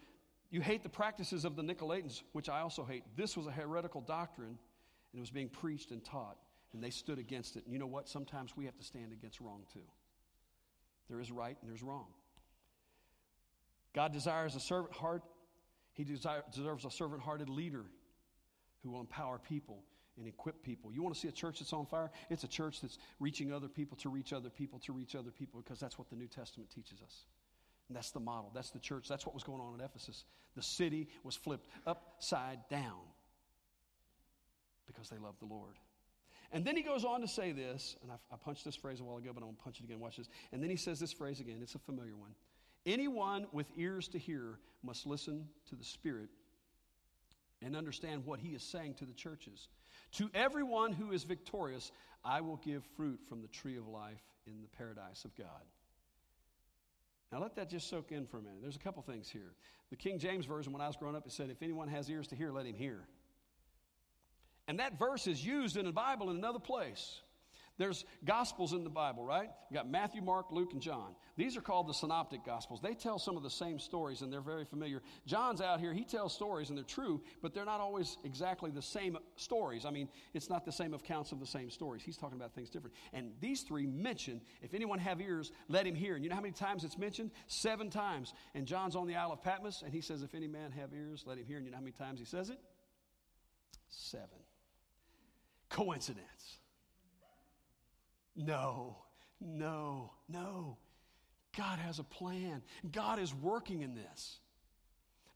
You 0.49 0.62
hate 0.62 0.84
the 0.84 0.89
practices 0.89 1.45
of 1.45 1.55
the 1.55 1.63
Nicolaitans, 1.63 2.23
which 2.31 2.49
I 2.49 2.62
also 2.62 2.84
hate. 2.84 3.03
This 3.15 3.36
was 3.36 3.47
a 3.47 3.51
heretical 3.51 4.01
doctrine, 4.01 4.47
and 4.47 5.17
it 5.17 5.19
was 5.19 5.31
being 5.31 5.49
preached 5.49 5.91
and 5.91 6.03
taught, 6.03 6.38
and 6.73 6.84
they 6.84 6.89
stood 6.89 7.19
against 7.19 7.58
it. 7.58 7.65
And 7.65 7.73
you 7.73 7.79
know 7.79 7.88
what? 7.88 8.08
Sometimes 8.08 8.55
we 8.55 8.65
have 8.65 8.77
to 8.77 8.84
stand 8.84 9.12
against 9.12 9.41
wrong 9.41 9.63
too. 9.73 9.81
There 11.10 11.19
is 11.19 11.31
right 11.31 11.58
and 11.62 11.69
there's 11.69 11.84
wrong. 11.84 12.08
God 13.93 14.12
desires 14.12 14.55
a 14.55 14.60
servant 14.60 14.93
heart. 14.93 15.23
He 15.93 16.03
deserves 16.03 16.86
a 16.86 16.91
servant 16.91 17.21
hearted 17.21 17.49
leader 17.49 17.86
who 18.83 18.91
will 18.91 18.99
empower 18.99 19.39
people 19.39 19.83
and 20.17 20.27
equip 20.27 20.63
people. 20.63 20.91
You 20.91 21.01
want 21.01 21.13
to 21.15 21.19
see 21.19 21.27
a 21.27 21.31
church 21.31 21.59
that's 21.59 21.73
on 21.73 21.85
fire? 21.85 22.09
It's 22.29 22.43
a 22.43 22.47
church 22.47 22.81
that's 22.81 22.97
reaching 23.19 23.51
other 23.51 23.67
people 23.67 23.97
to 23.97 24.09
reach 24.09 24.33
other 24.33 24.49
people 24.49 24.79
to 24.79 24.93
reach 24.93 25.15
other 25.15 25.31
people 25.31 25.61
because 25.61 25.79
that's 25.79 25.97
what 25.97 26.09
the 26.09 26.15
New 26.15 26.27
Testament 26.27 26.69
teaches 26.69 27.01
us. 27.01 27.25
And 27.88 27.95
that's 27.95 28.11
the 28.11 28.19
model. 28.19 28.51
That's 28.53 28.71
the 28.71 28.79
church. 28.79 29.07
That's 29.07 29.25
what 29.25 29.35
was 29.35 29.43
going 29.43 29.61
on 29.61 29.75
in 29.75 29.81
Ephesus. 29.81 30.23
The 30.55 30.63
city 30.63 31.09
was 31.23 31.35
flipped 31.35 31.67
upside 31.85 32.67
down 32.69 33.01
because 34.88 35.09
they 35.09 35.17
loved 35.17 35.41
the 35.41 35.45
Lord. 35.45 35.75
And 36.51 36.63
then 36.63 36.77
he 36.77 36.83
goes 36.83 37.03
on 37.03 37.21
to 37.21 37.27
say 37.27 37.51
this, 37.51 37.97
and 38.01 38.11
I, 38.11 38.15
I 38.31 38.38
punched 38.38 38.63
this 38.63 38.75
phrase 38.75 39.01
a 39.01 39.03
while 39.03 39.17
ago, 39.17 39.31
but 39.33 39.41
I'm 39.41 39.47
going 39.47 39.57
to 39.57 39.63
punch 39.63 39.79
it 39.79 39.83
again. 39.83 39.99
Watch 39.99 40.17
this. 40.17 40.29
And 40.51 40.63
then 40.63 40.69
he 40.69 40.75
says 40.77 40.99
this 40.99 41.11
phrase 41.11 41.39
again. 41.39 41.57
It's 41.61 41.75
a 41.75 41.79
familiar 41.79 42.15
one. 42.15 42.31
Anyone 42.85 43.47
with 43.51 43.67
ears 43.75 44.07
to 44.09 44.19
hear 44.19 44.59
must 44.83 45.05
listen 45.05 45.47
to 45.69 45.75
the 45.75 45.83
Spirit 45.83 46.29
and 47.65 47.75
understand 47.75 48.25
what 48.25 48.39
he 48.39 48.49
is 48.49 48.63
saying 48.63 48.93
to 48.93 49.06
the 49.06 49.13
churches. 49.13 49.67
To 50.13 50.30
everyone 50.34 50.93
who 50.93 51.12
is 51.12 51.23
victorious, 51.23 51.91
I 52.23 52.41
will 52.41 52.58
give 52.58 52.84
fruit 52.95 53.19
from 53.28 53.41
the 53.41 53.47
tree 53.47 53.75
of 53.75 53.88
life 53.88 54.21
in 54.45 54.62
the 54.62 54.69
paradise 54.78 55.25
of 55.25 55.36
God. 55.36 55.47
Now, 57.32 57.41
let 57.41 57.56
that 57.56 57.69
just 57.69 57.89
soak 57.89 58.12
in 58.12 58.28
for 58.28 58.38
a 58.38 58.41
minute. 58.41 58.60
There's 58.62 58.75
a 58.75 58.80
couple 58.80 59.01
things 59.01 59.28
here. 59.28 59.56
The 59.89 59.95
King 59.95 60.19
James 60.19 60.45
Version, 60.45 60.71
when 60.71 60.82
I 60.82 60.88
was 60.88 60.95
growing 60.95 61.15
up, 61.15 61.25
it 61.25 61.32
said, 61.32 61.49
If 61.49 61.63
anyone 61.63 61.88
has 61.88 62.08
ears 62.10 62.28
to 62.28 62.36
hear, 62.36 62.51
let 62.51 62.67
him 62.67 62.75
hear. 62.75 63.08
And 64.67 64.80
that 64.80 64.97
verse 64.97 65.28
is 65.28 65.43
used 65.43 65.75
in 65.75 65.86
the 65.86 65.91
Bible 65.91 66.30
in 66.30 66.38
another 66.38 66.60
place. 66.60 67.21
There's 67.77 68.05
gospels 68.23 68.71
in 68.71 68.85
the 68.85 68.89
Bible, 68.89 69.25
right? 69.25 69.49
You 69.69 69.75
got 69.75 69.89
Matthew, 69.89 70.21
Mark, 70.21 70.51
Luke, 70.51 70.71
and 70.71 70.81
John. 70.81 71.13
These 71.35 71.57
are 71.57 71.61
called 71.61 71.88
the 71.88 71.93
synoptic 71.93 72.45
gospels. 72.45 72.79
They 72.81 72.93
tell 72.93 73.19
some 73.19 73.35
of 73.35 73.43
the 73.43 73.49
same 73.49 73.79
stories 73.79 74.21
and 74.21 74.31
they're 74.31 74.39
very 74.39 74.63
familiar. 74.63 75.01
John's 75.25 75.59
out 75.59 75.81
here, 75.81 75.93
he 75.93 76.05
tells 76.05 76.33
stories 76.33 76.69
and 76.69 76.77
they're 76.77 76.85
true, 76.85 77.21
but 77.41 77.53
they're 77.53 77.65
not 77.65 77.81
always 77.81 78.17
exactly 78.23 78.71
the 78.71 78.81
same 78.81 79.17
stories. 79.35 79.85
I 79.85 79.91
mean, 79.91 80.07
it's 80.33 80.49
not 80.49 80.63
the 80.63 80.71
same 80.71 80.93
accounts 80.93 81.33
of 81.33 81.41
the 81.41 81.45
same 81.45 81.69
stories. 81.69 82.01
He's 82.01 82.15
talking 82.15 82.38
about 82.38 82.53
things 82.55 82.69
different. 82.69 82.95
And 83.11 83.33
these 83.41 83.63
three 83.63 83.85
mention, 83.85 84.39
if 84.61 84.73
anyone 84.73 84.99
have 84.99 85.19
ears, 85.19 85.51
let 85.67 85.85
him 85.85 85.95
hear. 85.95 86.15
And 86.15 86.23
you 86.23 86.29
know 86.29 86.35
how 86.35 86.41
many 86.41 86.53
times 86.53 86.85
it's 86.85 86.97
mentioned? 86.97 87.31
Seven 87.47 87.89
times. 87.89 88.33
And 88.53 88.65
John's 88.65 88.95
on 88.95 89.05
the 89.05 89.17
Isle 89.17 89.33
of 89.33 89.43
Patmos 89.43 89.81
and 89.83 89.93
he 89.93 89.99
says, 89.99 90.23
if 90.23 90.33
any 90.33 90.47
man 90.47 90.71
have 90.71 90.93
ears, 90.93 91.25
let 91.27 91.38
him 91.38 91.45
hear. 91.45 91.57
And 91.57 91.65
you 91.65 91.71
know 91.71 91.77
how 91.77 91.83
many 91.83 91.91
times 91.91 92.19
he 92.19 92.25
says 92.25 92.49
it? 92.49 92.59
Seven. 93.89 94.29
Coincidence. 95.69 96.59
No, 98.36 98.98
no, 99.39 100.12
no. 100.28 100.78
God 101.56 101.80
has 101.80 102.00
a 102.00 102.04
plan. 102.04 102.62
God 102.91 103.19
is 103.19 103.34
working 103.34 103.82
in 103.82 103.95
this. 103.95 104.39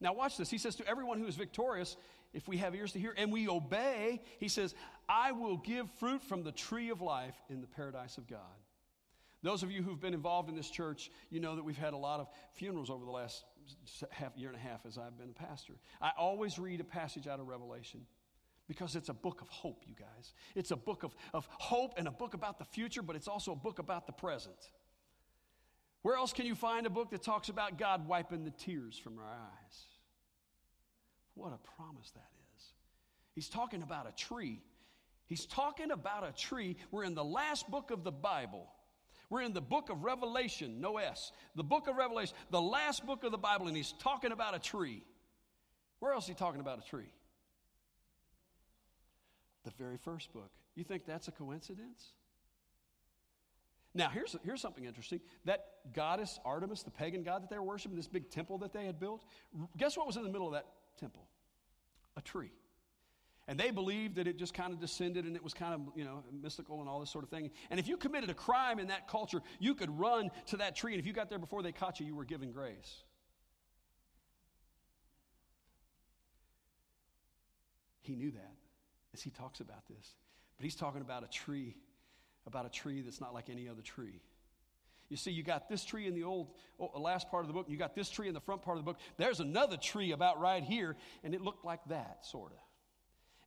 Now, 0.01 0.13
watch 0.13 0.37
this. 0.37 0.49
He 0.49 0.57
says 0.57 0.75
to 0.77 0.87
everyone 0.87 1.19
who 1.19 1.27
is 1.27 1.35
victorious, 1.35 1.97
if 2.33 2.47
we 2.47 2.57
have 2.57 2.75
ears 2.75 2.91
to 2.93 2.99
hear 2.99 3.13
and 3.17 3.31
we 3.31 3.47
obey, 3.47 4.21
he 4.39 4.47
says, 4.47 4.75
I 5.07 5.31
will 5.31 5.57
give 5.57 5.89
fruit 5.99 6.21
from 6.23 6.43
the 6.43 6.51
tree 6.51 6.89
of 6.89 7.01
life 7.01 7.35
in 7.49 7.61
the 7.61 7.67
paradise 7.67 8.17
of 8.17 8.27
God. 8.27 8.39
Those 9.41 9.63
of 9.63 9.71
you 9.71 9.81
who've 9.81 9.99
been 9.99 10.13
involved 10.13 10.49
in 10.49 10.55
this 10.55 10.69
church, 10.69 11.09
you 11.29 11.39
know 11.39 11.55
that 11.55 11.63
we've 11.63 11.77
had 11.77 11.93
a 11.93 11.97
lot 11.97 12.19
of 12.19 12.27
funerals 12.53 12.89
over 12.89 13.05
the 13.05 13.11
last 13.11 13.43
half 14.09 14.37
year 14.37 14.49
and 14.49 14.57
a 14.57 14.61
half 14.61 14.85
as 14.85 14.97
I've 14.97 15.17
been 15.17 15.29
a 15.29 15.47
pastor. 15.47 15.73
I 16.01 16.11
always 16.17 16.59
read 16.59 16.81
a 16.81 16.83
passage 16.83 17.27
out 17.27 17.39
of 17.39 17.47
Revelation 17.47 18.01
because 18.69 18.95
it's 18.95 19.09
a 19.09 19.13
book 19.13 19.41
of 19.41 19.49
hope, 19.49 19.83
you 19.87 19.95
guys. 19.95 20.33
It's 20.55 20.69
a 20.69 20.75
book 20.75 21.01
of, 21.01 21.15
of 21.33 21.49
hope 21.51 21.95
and 21.97 22.07
a 22.07 22.11
book 22.11 22.35
about 22.35 22.59
the 22.59 22.65
future, 22.65 23.01
but 23.01 23.15
it's 23.15 23.27
also 23.27 23.51
a 23.51 23.55
book 23.55 23.79
about 23.79 24.05
the 24.05 24.13
present. 24.13 24.69
Where 26.03 26.15
else 26.15 26.31
can 26.31 26.45
you 26.45 26.53
find 26.53 26.85
a 26.85 26.89
book 26.89 27.09
that 27.09 27.23
talks 27.23 27.49
about 27.49 27.79
God 27.79 28.07
wiping 28.07 28.45
the 28.45 28.51
tears 28.51 28.95
from 28.97 29.17
our 29.17 29.25
eyes? 29.25 29.85
What 31.33 31.51
a 31.51 31.57
promise 31.75 32.11
that 32.11 32.29
is. 32.55 32.63
He's 33.33 33.49
talking 33.49 33.81
about 33.81 34.07
a 34.07 34.11
tree. 34.11 34.61
He's 35.25 35.47
talking 35.47 35.89
about 35.89 36.23
a 36.23 36.31
tree. 36.31 36.77
We're 36.91 37.05
in 37.05 37.15
the 37.15 37.23
last 37.23 37.69
book 37.71 37.89
of 37.89 38.03
the 38.03 38.11
Bible. 38.11 38.67
We're 39.31 39.41
in 39.41 39.53
the 39.53 39.61
book 39.61 39.89
of 39.89 40.03
Revelation, 40.03 40.79
no 40.79 40.97
S. 40.97 41.31
The 41.55 41.63
book 41.63 41.87
of 41.87 41.95
Revelation, 41.95 42.35
the 42.51 42.61
last 42.61 43.03
book 43.05 43.23
of 43.23 43.31
the 43.31 43.37
Bible, 43.37 43.67
and 43.67 43.75
he's 43.75 43.93
talking 43.99 44.31
about 44.31 44.55
a 44.55 44.59
tree. 44.59 45.03
Where 45.99 46.13
else 46.13 46.25
is 46.25 46.29
he 46.29 46.35
talking 46.35 46.61
about 46.61 46.79
a 46.79 46.87
tree? 46.87 47.11
The 49.65 49.71
very 49.77 49.97
first 49.97 50.31
book. 50.33 50.51
You 50.75 50.83
think 50.83 51.05
that's 51.05 51.27
a 51.27 51.31
coincidence? 51.31 52.13
Now, 53.93 54.09
here's, 54.09 54.35
here's 54.43 54.61
something 54.61 54.85
interesting. 54.85 55.19
That 55.45 55.65
goddess 55.93 56.39
Artemis, 56.45 56.83
the 56.83 56.91
pagan 56.91 57.23
god 57.23 57.43
that 57.43 57.49
they 57.49 57.57
were 57.57 57.63
worshiping, 57.63 57.97
this 57.97 58.07
big 58.07 58.29
temple 58.29 58.59
that 58.59 58.71
they 58.71 58.85
had 58.85 58.99
built, 58.99 59.25
guess 59.77 59.97
what 59.97 60.05
was 60.05 60.15
in 60.15 60.23
the 60.23 60.29
middle 60.29 60.47
of 60.47 60.53
that 60.53 60.67
temple? 60.99 61.27
A 62.15 62.21
tree. 62.21 62.51
And 63.47 63.59
they 63.59 63.71
believed 63.71 64.15
that 64.17 64.27
it 64.27 64.37
just 64.37 64.53
kind 64.53 64.73
of 64.73 64.79
descended 64.79 65.25
and 65.25 65.35
it 65.35 65.43
was 65.43 65.55
kind 65.55 65.73
of, 65.73 65.81
you 65.95 66.05
know, 66.05 66.23
mystical 66.31 66.81
and 66.81 66.87
all 66.87 66.99
this 66.99 67.09
sort 67.09 67.23
of 67.23 67.31
thing. 67.31 67.49
And 67.71 67.79
if 67.79 67.87
you 67.87 67.97
committed 67.97 68.29
a 68.29 68.35
crime 68.35 68.77
in 68.77 68.87
that 68.87 69.07
culture, 69.07 69.41
you 69.59 69.73
could 69.73 69.89
run 69.97 70.29
to 70.47 70.57
that 70.57 70.75
tree. 70.75 70.93
And 70.93 70.99
if 70.99 71.07
you 71.07 71.13
got 71.13 71.29
there 71.29 71.39
before 71.39 71.63
they 71.63 71.71
caught 71.71 71.99
you, 71.99 72.05
you 72.05 72.15
were 72.15 72.25
given 72.25 72.51
grace. 72.51 73.03
He 78.01 78.15
knew 78.15 78.29
that 78.31 78.58
as 79.13 79.21
he 79.21 79.29
talks 79.29 79.59
about 79.59 79.87
this. 79.87 80.15
But 80.57 80.63
he's 80.63 80.75
talking 80.75 81.01
about 81.01 81.23
a 81.23 81.27
tree, 81.27 81.75
about 82.45 82.65
a 82.65 82.69
tree 82.69 83.01
that's 83.01 83.21
not 83.21 83.33
like 83.33 83.49
any 83.49 83.67
other 83.69 83.81
tree. 83.81 84.21
You 85.09 85.17
see, 85.17 85.31
you 85.31 85.41
got 85.41 85.67
this 85.67 85.83
tree 85.83 86.05
in 86.05 86.13
the 86.13 86.23
old 86.23 86.49
oh, 86.79 86.99
last 86.99 87.29
part 87.31 87.43
of 87.43 87.47
the 87.47 87.53
book, 87.53 87.65
and 87.65 87.73
you 87.73 87.79
got 87.79 87.95
this 87.95 88.09
tree 88.09 88.27
in 88.27 88.33
the 88.33 88.39
front 88.39 88.61
part 88.61 88.77
of 88.77 88.85
the 88.85 88.91
book. 88.91 88.99
There's 89.17 89.39
another 89.39 89.75
tree 89.75 90.11
about 90.11 90.39
right 90.39 90.63
here, 90.63 90.95
and 91.23 91.33
it 91.33 91.41
looked 91.41 91.65
like 91.65 91.79
that, 91.89 92.25
sort 92.25 92.51
of. 92.51 92.59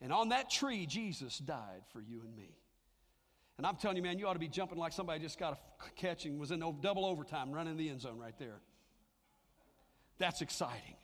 And 0.00 0.12
on 0.12 0.30
that 0.30 0.50
tree, 0.50 0.86
Jesus 0.86 1.38
died 1.38 1.82
for 1.92 2.00
you 2.00 2.22
and 2.24 2.36
me. 2.36 2.56
And 3.58 3.66
I'm 3.66 3.76
telling 3.76 3.96
you, 3.96 4.02
man, 4.02 4.18
you 4.18 4.26
ought 4.26 4.32
to 4.32 4.40
be 4.40 4.48
jumping 4.48 4.78
like 4.78 4.92
somebody 4.92 5.20
just 5.20 5.38
got 5.38 5.52
a 5.52 5.90
catch 5.94 6.24
and 6.24 6.40
was 6.40 6.50
in 6.50 6.58
double 6.80 7.06
overtime 7.06 7.52
running 7.52 7.76
the 7.76 7.90
end 7.90 8.00
zone 8.00 8.18
right 8.18 8.36
there. 8.38 8.60
That's 10.18 10.40
exciting. 10.40 10.96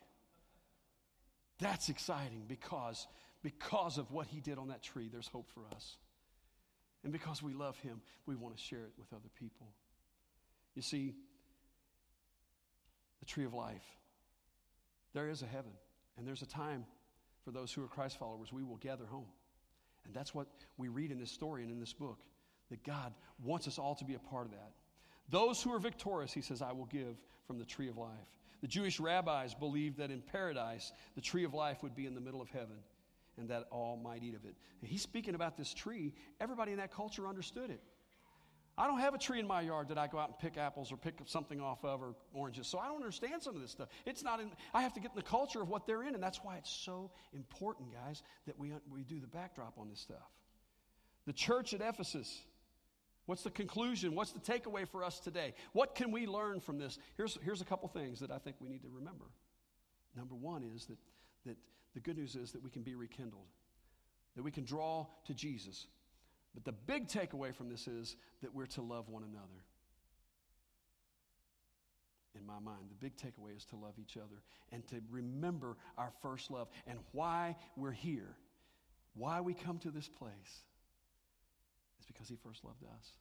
That's 1.61 1.88
exciting 1.88 2.44
because 2.49 3.07
because 3.42 3.98
of 3.98 4.11
what 4.11 4.27
he 4.27 4.40
did 4.40 4.59
on 4.59 4.68
that 4.68 4.83
tree, 4.83 5.09
there's 5.11 5.29
hope 5.29 5.48
for 5.55 5.62
us. 5.74 5.96
And 7.05 7.12
because 7.12 7.42
we 7.42 7.55
love 7.55 7.79
him, 7.79 8.01
we 8.27 8.35
want 8.35 8.57
to 8.57 8.62
share 8.62 8.85
it 8.85 8.92
with 8.98 9.12
other 9.12 9.29
people. 9.38 9.68
You 10.74 10.83
see, 10.83 11.14
the 13.20 13.27
tree 13.27 13.44
of 13.44 13.55
life, 13.55 13.85
there 15.14 15.29
is 15.29 15.42
a 15.42 15.46
heaven, 15.46 15.72
and 16.16 16.27
there's 16.27 16.42
a 16.42 16.46
time 16.46 16.85
for 17.44 17.51
those 17.51 17.72
who 17.72 17.85
are 17.85 17.88
Christ 17.88 18.18
followers. 18.18 18.53
We 18.53 18.62
will 18.62 18.77
gather 18.77 19.07
home. 19.07 19.29
And 20.05 20.14
that's 20.14 20.35
what 20.35 20.48
we 20.77 20.88
read 20.88 21.11
in 21.12 21.18
this 21.18 21.31
story 21.31 21.62
and 21.62 21.70
in 21.70 21.79
this 21.79 21.92
book 21.92 22.18
that 22.70 22.83
God 22.85 23.14
wants 23.42 23.66
us 23.68 23.79
all 23.79 23.94
to 23.94 24.05
be 24.05 24.14
a 24.14 24.18
part 24.18 24.46
of 24.46 24.53
that. 24.53 24.72
Those 25.31 25.62
who 25.62 25.72
are 25.72 25.79
victorious, 25.79 26.33
he 26.33 26.40
says, 26.40 26.62
I 26.62 26.72
will 26.72 26.87
give 26.87 27.16
from 27.46 27.59
the 27.59 27.64
tree 27.64 27.88
of 27.88 27.96
life. 27.96 28.11
The 28.61 28.66
Jewish 28.66 28.98
rabbis 28.98 29.55
believed 29.55 29.98
that 29.98 30.11
in 30.11 30.20
paradise, 30.20 30.92
the 31.14 31.20
tree 31.20 31.44
of 31.44 31.55
life 31.55 31.83
would 31.83 31.94
be 31.94 32.07
in 32.07 32.14
the 32.14 32.20
middle 32.20 32.40
of 32.40 32.51
heaven 32.51 32.77
and 33.38 33.48
that 33.51 33.64
all 33.70 33.96
might 33.96 34.22
eat 34.22 34.35
of 34.35 34.44
it. 34.44 34.55
And 34.81 34.90
he's 34.90 35.03
speaking 35.03 35.35
about 35.35 35.57
this 35.57 35.72
tree. 35.72 36.14
Everybody 36.40 36.72
in 36.72 36.79
that 36.79 36.92
culture 36.92 37.27
understood 37.27 37.70
it. 37.70 37.81
I 38.77 38.87
don't 38.87 39.01
have 39.01 39.12
a 39.12 39.18
tree 39.18 39.40
in 39.40 39.46
my 39.46 39.61
yard 39.61 39.88
that 39.88 39.98
I 39.98 40.07
go 40.07 40.18
out 40.18 40.29
and 40.29 40.38
pick 40.38 40.57
apples 40.57 40.92
or 40.92 40.96
pick 40.96 41.14
something 41.27 41.61
off 41.61 41.85
of 41.85 42.01
or 42.01 42.14
oranges. 42.33 42.68
So 42.68 42.79
I 42.79 42.87
don't 42.87 42.96
understand 42.96 43.42
some 43.42 43.57
of 43.57 43.61
this 43.61 43.72
stuff. 43.72 43.88
It's 44.07 44.22
not 44.22 44.38
in, 44.38 44.53
I 44.72 44.83
have 44.83 44.94
to 44.94 45.01
get 45.01 45.11
in 45.11 45.16
the 45.16 45.22
culture 45.22 45.61
of 45.61 45.68
what 45.68 45.85
they're 45.85 46.05
in. 46.05 46.14
And 46.14 46.22
that's 46.22 46.38
why 46.44 46.59
it's 46.59 46.70
so 46.70 47.11
important, 47.33 47.92
guys, 47.92 48.22
that 48.46 48.57
we, 48.57 48.72
we 48.88 49.03
do 49.03 49.18
the 49.18 49.27
backdrop 49.27 49.74
on 49.79 49.88
this 49.88 49.98
stuff. 49.98 50.31
The 51.27 51.33
church 51.33 51.74
at 51.74 51.81
Ephesus, 51.81 52.40
what's 53.27 53.42
the 53.42 53.51
conclusion? 53.51 54.14
What's 54.14 54.31
the 54.31 54.38
takeaway 54.38 54.87
for 54.87 55.03
us 55.03 55.18
today? 55.18 55.55
What 55.72 55.96
can 55.96 56.12
we 56.12 56.29
learn 56.29 56.61
from 56.61 56.79
this? 56.79 57.01
Here's, 57.16 57.37
here's 57.42 57.61
a 57.61 57.64
couple 57.64 57.88
things 57.88 58.20
that 58.20 58.31
I 58.31 58.38
think 58.38 58.57
we 58.61 58.68
need 58.68 58.83
to 58.83 58.88
remember. 58.88 59.24
Number 60.16 60.37
one 60.37 60.62
is 60.62 60.87
that, 60.87 60.98
that 61.46 61.57
the 61.94 62.01
good 62.01 62.16
news 62.16 62.37
is 62.37 62.53
that 62.53 62.62
we 62.62 62.70
can 62.70 62.83
be 62.83 62.94
rekindled, 62.94 63.46
that 64.37 64.42
we 64.42 64.51
can 64.51 64.64
draw 64.64 65.07
to 65.27 65.35
Jesus. 65.35 65.87
But 66.55 66.64
the 66.64 66.72
big 66.72 67.09
takeaway 67.09 67.55
from 67.55 67.68
this 67.68 67.87
is 67.87 68.16
that 68.42 68.55
we're 68.55 68.66
to 68.66 68.83
love 68.83 69.09
one 69.09 69.22
another. 69.22 69.64
In 72.38 72.46
my 72.46 72.59
mind, 72.61 72.87
the 72.88 72.94
big 72.94 73.16
takeaway 73.16 73.57
is 73.57 73.64
to 73.66 73.77
love 73.77 73.94
each 74.01 74.16
other 74.16 74.42
and 74.70 74.87
to 74.88 74.96
remember 75.11 75.77
our 75.96 76.12
first 76.22 76.51
love 76.51 76.68
and 76.87 76.98
why 77.12 77.57
we're 77.77 77.90
here, 77.90 78.37
why 79.14 79.40
we 79.40 79.55
come 79.55 79.79
to 79.79 79.90
this 79.90 80.09
place 80.09 80.62
is 81.98 82.07
because 82.07 82.29
He 82.29 82.37
first 82.37 82.64
loved 82.64 82.85
us. 82.85 83.12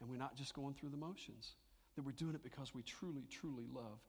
And 0.00 0.10
we're 0.10 0.16
not 0.16 0.36
just 0.36 0.54
going 0.54 0.74
through 0.74 0.90
the 0.90 0.96
motions, 0.96 1.54
that 1.96 2.04
we're 2.04 2.12
doing 2.12 2.34
it 2.34 2.42
because 2.42 2.74
we 2.74 2.82
truly, 2.82 3.26
truly 3.30 3.64
love 3.72 4.00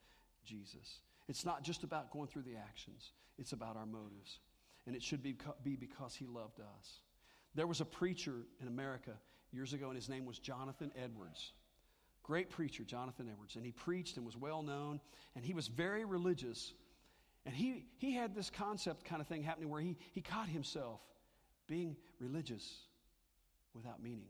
Jesus. 0.43 0.99
It's 1.27 1.45
not 1.45 1.63
just 1.63 1.83
about 1.83 2.11
going 2.11 2.27
through 2.27 2.43
the 2.43 2.55
actions, 2.55 3.11
it's 3.37 3.53
about 3.53 3.77
our 3.77 3.85
motives. 3.85 4.39
And 4.87 4.95
it 4.95 5.01
should 5.01 5.23
be, 5.23 5.35
be 5.63 5.75
because 5.75 6.13
He 6.13 6.27
loved 6.27 6.59
us. 6.59 6.99
There 7.55 7.65
was 7.65 7.81
a 7.81 7.85
preacher 7.85 8.45
in 8.61 8.67
America 8.67 9.13
years 9.51 9.73
ago, 9.73 9.87
and 9.87 9.95
his 9.95 10.09
name 10.09 10.25
was 10.25 10.37
Jonathan 10.37 10.91
Edwards. 11.01 11.53
Great 12.21 12.49
preacher, 12.49 12.83
Jonathan 12.83 13.29
Edwards. 13.31 13.55
And 13.55 13.65
he 13.65 13.71
preached 13.71 14.17
and 14.17 14.25
was 14.25 14.35
well 14.35 14.61
known, 14.61 14.99
and 15.35 15.45
he 15.45 15.53
was 15.53 15.67
very 15.67 16.05
religious. 16.05 16.73
And 17.45 17.55
he, 17.55 17.85
he 17.97 18.13
had 18.13 18.35
this 18.35 18.49
concept 18.49 19.05
kind 19.05 19.21
of 19.21 19.27
thing 19.27 19.41
happening 19.41 19.69
where 19.69 19.81
he, 19.81 19.95
he 20.11 20.21
caught 20.21 20.49
himself 20.49 20.99
being 21.67 21.95
religious 22.19 22.79
without 23.73 24.03
meaning. 24.03 24.27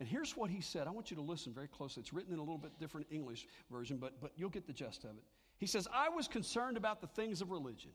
And 0.00 0.08
here's 0.08 0.36
what 0.36 0.50
he 0.50 0.60
said. 0.60 0.86
I 0.86 0.90
want 0.90 1.10
you 1.10 1.16
to 1.16 1.22
listen 1.22 1.52
very 1.52 1.68
closely. 1.68 2.00
It's 2.00 2.12
written 2.12 2.32
in 2.32 2.38
a 2.38 2.42
little 2.42 2.58
bit 2.58 2.72
different 2.80 3.06
English 3.10 3.46
version, 3.70 3.98
but, 3.98 4.20
but 4.20 4.32
you'll 4.36 4.50
get 4.50 4.66
the 4.66 4.72
gist 4.72 5.04
of 5.04 5.10
it. 5.10 5.22
He 5.58 5.66
says, 5.66 5.88
I 5.92 6.08
was 6.08 6.28
concerned 6.28 6.76
about 6.76 7.00
the 7.00 7.06
things 7.06 7.40
of 7.40 7.50
religion 7.50 7.92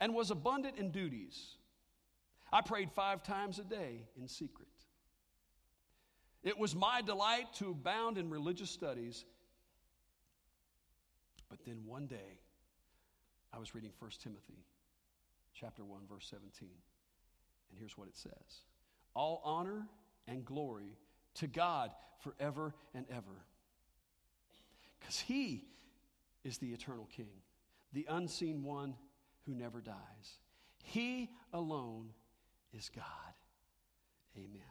and 0.00 0.14
was 0.14 0.30
abundant 0.30 0.76
in 0.76 0.90
duties 0.90 1.56
I 2.54 2.60
prayed 2.60 2.92
five 2.92 3.24
times 3.24 3.58
a 3.58 3.64
day 3.64 4.06
in 4.16 4.28
secret. 4.28 4.68
It 6.44 6.56
was 6.56 6.72
my 6.76 7.02
delight 7.02 7.52
to 7.54 7.70
abound 7.70 8.16
in 8.16 8.30
religious 8.30 8.70
studies. 8.70 9.24
But 11.50 11.64
then 11.66 11.80
one 11.84 12.06
day, 12.06 12.38
I 13.52 13.58
was 13.58 13.74
reading 13.74 13.90
1 13.98 14.10
Timothy 14.22 14.64
chapter 15.52 15.84
1 15.84 16.02
verse 16.08 16.28
17. 16.30 16.68
And 17.70 17.78
here's 17.78 17.98
what 17.98 18.06
it 18.06 18.16
says. 18.16 18.62
All 19.14 19.42
honor 19.44 19.88
and 20.28 20.44
glory 20.44 20.96
to 21.34 21.48
God 21.48 21.90
forever 22.20 22.72
and 22.94 23.04
ever. 23.10 23.46
Cuz 25.00 25.18
he 25.18 25.64
is 26.44 26.58
the 26.58 26.72
eternal 26.72 27.08
king, 27.16 27.30
the 27.92 28.06
unseen 28.08 28.62
one 28.62 28.94
who 29.46 29.54
never 29.54 29.80
dies. 29.80 30.38
He 30.82 31.30
alone 31.52 32.10
is 32.72 32.90
God. 32.94 33.04
Amen. 34.36 34.62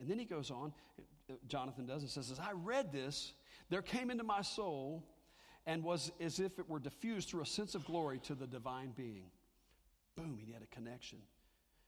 And 0.00 0.08
then 0.08 0.18
he 0.18 0.24
goes 0.24 0.50
on, 0.50 0.72
Jonathan 1.46 1.86
does, 1.86 2.02
and 2.02 2.10
says, 2.10 2.30
As 2.30 2.40
I 2.40 2.52
read 2.52 2.92
this, 2.92 3.32
there 3.70 3.82
came 3.82 4.10
into 4.10 4.24
my 4.24 4.42
soul 4.42 5.04
and 5.66 5.82
was 5.82 6.12
as 6.20 6.40
if 6.40 6.58
it 6.58 6.68
were 6.68 6.80
diffused 6.80 7.28
through 7.28 7.42
a 7.42 7.46
sense 7.46 7.74
of 7.74 7.84
glory 7.84 8.18
to 8.24 8.34
the 8.34 8.46
divine 8.46 8.92
being. 8.96 9.30
Boom, 10.16 10.38
he 10.44 10.52
had 10.52 10.62
a 10.62 10.66
connection. 10.66 11.18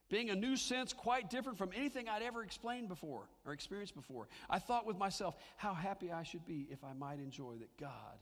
Being 0.08 0.30
a 0.30 0.36
new 0.36 0.56
sense 0.56 0.92
quite 0.92 1.30
different 1.30 1.58
from 1.58 1.70
anything 1.74 2.08
I'd 2.08 2.22
ever 2.22 2.42
explained 2.44 2.88
before 2.88 3.28
or 3.44 3.52
experienced 3.52 3.94
before. 3.94 4.28
I 4.48 4.60
thought 4.60 4.86
with 4.86 4.96
myself, 4.96 5.36
how 5.56 5.74
happy 5.74 6.12
I 6.12 6.22
should 6.22 6.46
be 6.46 6.68
if 6.70 6.84
I 6.84 6.92
might 6.92 7.18
enjoy 7.18 7.56
that 7.58 7.76
God 7.76 8.18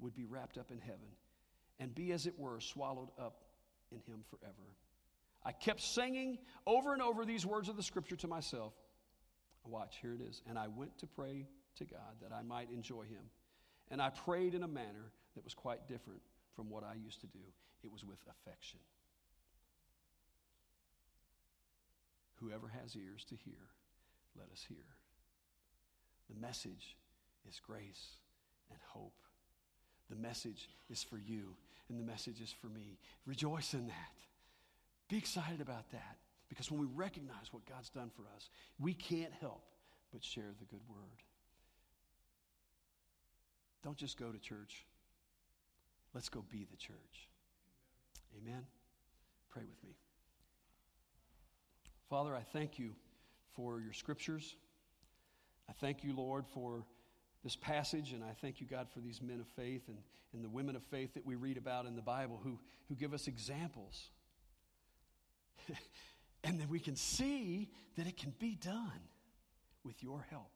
would 0.00 0.14
be 0.14 0.24
wrapped 0.24 0.58
up 0.58 0.70
in 0.70 0.78
heaven 0.78 1.08
and 1.80 1.94
be, 1.94 2.12
as 2.12 2.26
it 2.26 2.38
were, 2.38 2.60
swallowed 2.60 3.10
up 3.18 3.44
in 3.90 3.98
him 3.98 4.24
forever. 4.30 4.76
I 5.44 5.52
kept 5.52 5.80
singing 5.80 6.38
over 6.66 6.92
and 6.92 7.00
over 7.00 7.24
these 7.24 7.46
words 7.46 7.68
of 7.68 7.76
the 7.76 7.82
scripture 7.82 8.16
to 8.16 8.28
myself. 8.28 8.74
Watch, 9.64 9.98
here 10.00 10.14
it 10.14 10.20
is. 10.20 10.42
And 10.48 10.58
I 10.58 10.68
went 10.68 10.98
to 10.98 11.06
pray 11.06 11.46
to 11.76 11.84
God 11.84 12.16
that 12.22 12.32
I 12.32 12.42
might 12.42 12.70
enjoy 12.70 13.02
Him. 13.02 13.30
And 13.90 14.02
I 14.02 14.10
prayed 14.10 14.54
in 14.54 14.62
a 14.62 14.68
manner 14.68 15.12
that 15.34 15.44
was 15.44 15.54
quite 15.54 15.86
different 15.88 16.20
from 16.54 16.70
what 16.70 16.84
I 16.84 16.94
used 16.94 17.20
to 17.20 17.26
do. 17.26 17.38
It 17.82 17.92
was 17.92 18.04
with 18.04 18.18
affection. 18.28 18.80
Whoever 22.40 22.68
has 22.68 22.96
ears 22.96 23.24
to 23.26 23.36
hear, 23.36 23.70
let 24.36 24.50
us 24.50 24.64
hear. 24.68 24.76
The 26.28 26.40
message 26.40 26.96
is 27.48 27.60
grace 27.64 28.18
and 28.70 28.78
hope. 28.86 29.20
The 30.10 30.16
message 30.16 30.68
is 30.90 31.02
for 31.02 31.18
you, 31.18 31.54
and 31.88 31.98
the 31.98 32.04
message 32.04 32.40
is 32.40 32.52
for 32.52 32.68
me. 32.68 32.98
Rejoice 33.26 33.74
in 33.74 33.86
that. 33.86 34.12
Be 35.08 35.16
excited 35.16 35.60
about 35.60 35.90
that 35.92 36.16
because 36.48 36.70
when 36.70 36.80
we 36.80 36.86
recognize 36.94 37.52
what 37.52 37.64
God's 37.66 37.90
done 37.90 38.10
for 38.14 38.22
us, 38.34 38.48
we 38.78 38.94
can't 38.94 39.32
help 39.40 39.62
but 40.12 40.24
share 40.24 40.54
the 40.58 40.64
good 40.66 40.80
word. 40.88 41.22
Don't 43.82 43.96
just 43.96 44.18
go 44.18 44.30
to 44.30 44.38
church. 44.38 44.84
Let's 46.14 46.28
go 46.28 46.44
be 46.50 46.66
the 46.70 46.76
church. 46.76 47.28
Amen. 48.36 48.64
Pray 49.50 49.62
with 49.62 49.82
me. 49.84 49.94
Father, 52.08 52.34
I 52.34 52.42
thank 52.52 52.78
you 52.78 52.94
for 53.52 53.80
your 53.80 53.92
scriptures. 53.92 54.56
I 55.68 55.72
thank 55.72 56.02
you, 56.02 56.14
Lord, 56.14 56.46
for 56.46 56.84
this 57.44 57.56
passage, 57.56 58.12
and 58.12 58.22
I 58.24 58.32
thank 58.40 58.60
you, 58.60 58.66
God, 58.66 58.88
for 58.92 59.00
these 59.00 59.22
men 59.22 59.40
of 59.40 59.46
faith 59.56 59.82
and, 59.88 59.98
and 60.32 60.44
the 60.44 60.48
women 60.48 60.76
of 60.76 60.82
faith 60.84 61.14
that 61.14 61.24
we 61.24 61.34
read 61.34 61.56
about 61.56 61.86
in 61.86 61.94
the 61.94 62.02
Bible 62.02 62.40
who, 62.42 62.58
who 62.88 62.94
give 62.94 63.14
us 63.14 63.26
examples 63.28 64.10
and 66.44 66.58
then 66.58 66.68
we 66.68 66.78
can 66.78 66.96
see 66.96 67.68
that 67.96 68.06
it 68.06 68.16
can 68.16 68.32
be 68.38 68.54
done 68.54 69.00
with 69.84 70.02
your 70.02 70.24
help. 70.30 70.50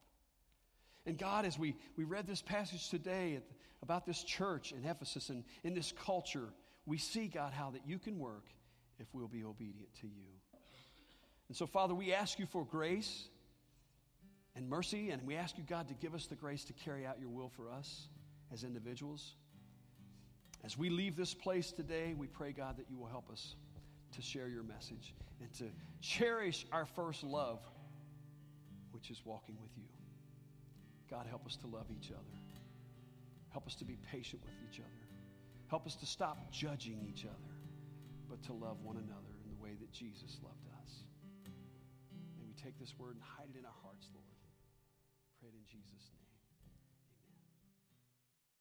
And 1.07 1.19
God, 1.19 1.45
as 1.45 1.59
we, 1.59 1.75
we 1.97 2.05
read 2.05 2.27
this 2.27 2.43
passage 2.43 2.89
today 2.89 3.37
at, 3.37 3.43
about 3.83 4.07
this 4.07 4.23
church 4.23 4.73
in 4.73 4.85
Ephesus 4.89 5.29
and 5.29 5.45
in 5.65 5.75
this 5.75 5.93
culture, 6.05 6.49
we 6.87 6.99
see, 6.99 7.27
God, 7.27 7.53
how 7.53 7.71
that 7.71 7.87
you 7.87 7.99
can 7.99 8.19
work 8.19 8.47
if 8.99 9.07
we'll 9.13 9.29
be 9.29 9.45
obedient 9.45 9.93
to 10.01 10.07
you. 10.07 10.29
And 11.49 11.57
so, 11.57 11.67
Father, 11.67 11.95
we 11.95 12.13
ask 12.13 12.39
you 12.39 12.47
for 12.47 12.65
grace 12.65 13.29
and 14.55 14.69
mercy, 14.69 15.11
and 15.11 15.23
we 15.27 15.37
ask 15.37 15.57
you, 15.57 15.65
God, 15.65 15.89
to 15.89 15.95
give 15.95 16.15
us 16.15 16.27
the 16.27 16.35
grace 16.35 16.65
to 16.65 16.73
carry 16.73 17.07
out 17.07 17.19
your 17.19 17.31
will 17.31 17.49
for 17.49 17.71
us 17.71 18.09
as 18.53 18.65
individuals. 18.65 19.35
As 20.65 20.77
we 20.77 20.91
leave 20.91 21.17
this 21.17 21.35
place 21.35 21.73
today, 21.73 22.15
we 22.17 22.27
pray, 22.27 22.53
God, 22.53 22.77
that 22.77 22.87
you 22.89 22.97
will 22.97 23.09
help 23.09 23.31
us 23.31 23.57
to 24.13 24.23
share 24.23 24.49
your 24.49 24.63
message 24.63 25.15
and 25.41 25.53
to 25.55 25.65
cherish 26.01 26.67
our 26.71 26.87
first 26.87 27.25
love, 27.25 27.61
which 28.93 29.11
is 29.11 29.23
walking 29.25 29.57
with 29.61 29.71
you. 29.77 29.89
God, 31.11 31.27
help 31.27 31.47
us 31.47 31.57
to 31.57 31.67
love 31.67 31.87
each 31.91 32.11
other. 32.11 32.39
Help 33.51 33.67
us 33.67 33.75
to 33.77 33.85
be 33.85 33.99
patient 34.11 34.43
with 34.45 34.55
each 34.71 34.81
other. 34.81 34.89
Help 35.69 35.87
us 35.87 35.97
to 35.97 36.07
stop 36.07 36.53
judging 36.53 37.05
each 37.09 37.25
other, 37.25 37.53
but 38.29 38.43
to 38.45 38.53
love 38.53 38.77
one 38.83 38.97
another 38.97 39.35
in 39.45 39.51
the 39.51 39.63
way 39.63 39.71
that 39.81 39.91
Jesus 39.93 40.39
loved 40.43 40.67
us. 40.83 41.05
May 42.39 42.45
we 42.47 42.55
take 42.55 42.79
this 42.79 42.95
word 42.99 43.15
and 43.15 43.23
hide 43.23 43.49
it 43.55 43.59
in 43.59 43.65
our 43.65 43.79
hearts, 43.83 44.09
Lord. 44.15 44.32
Jesus' 45.73 46.11
name. 46.13 46.22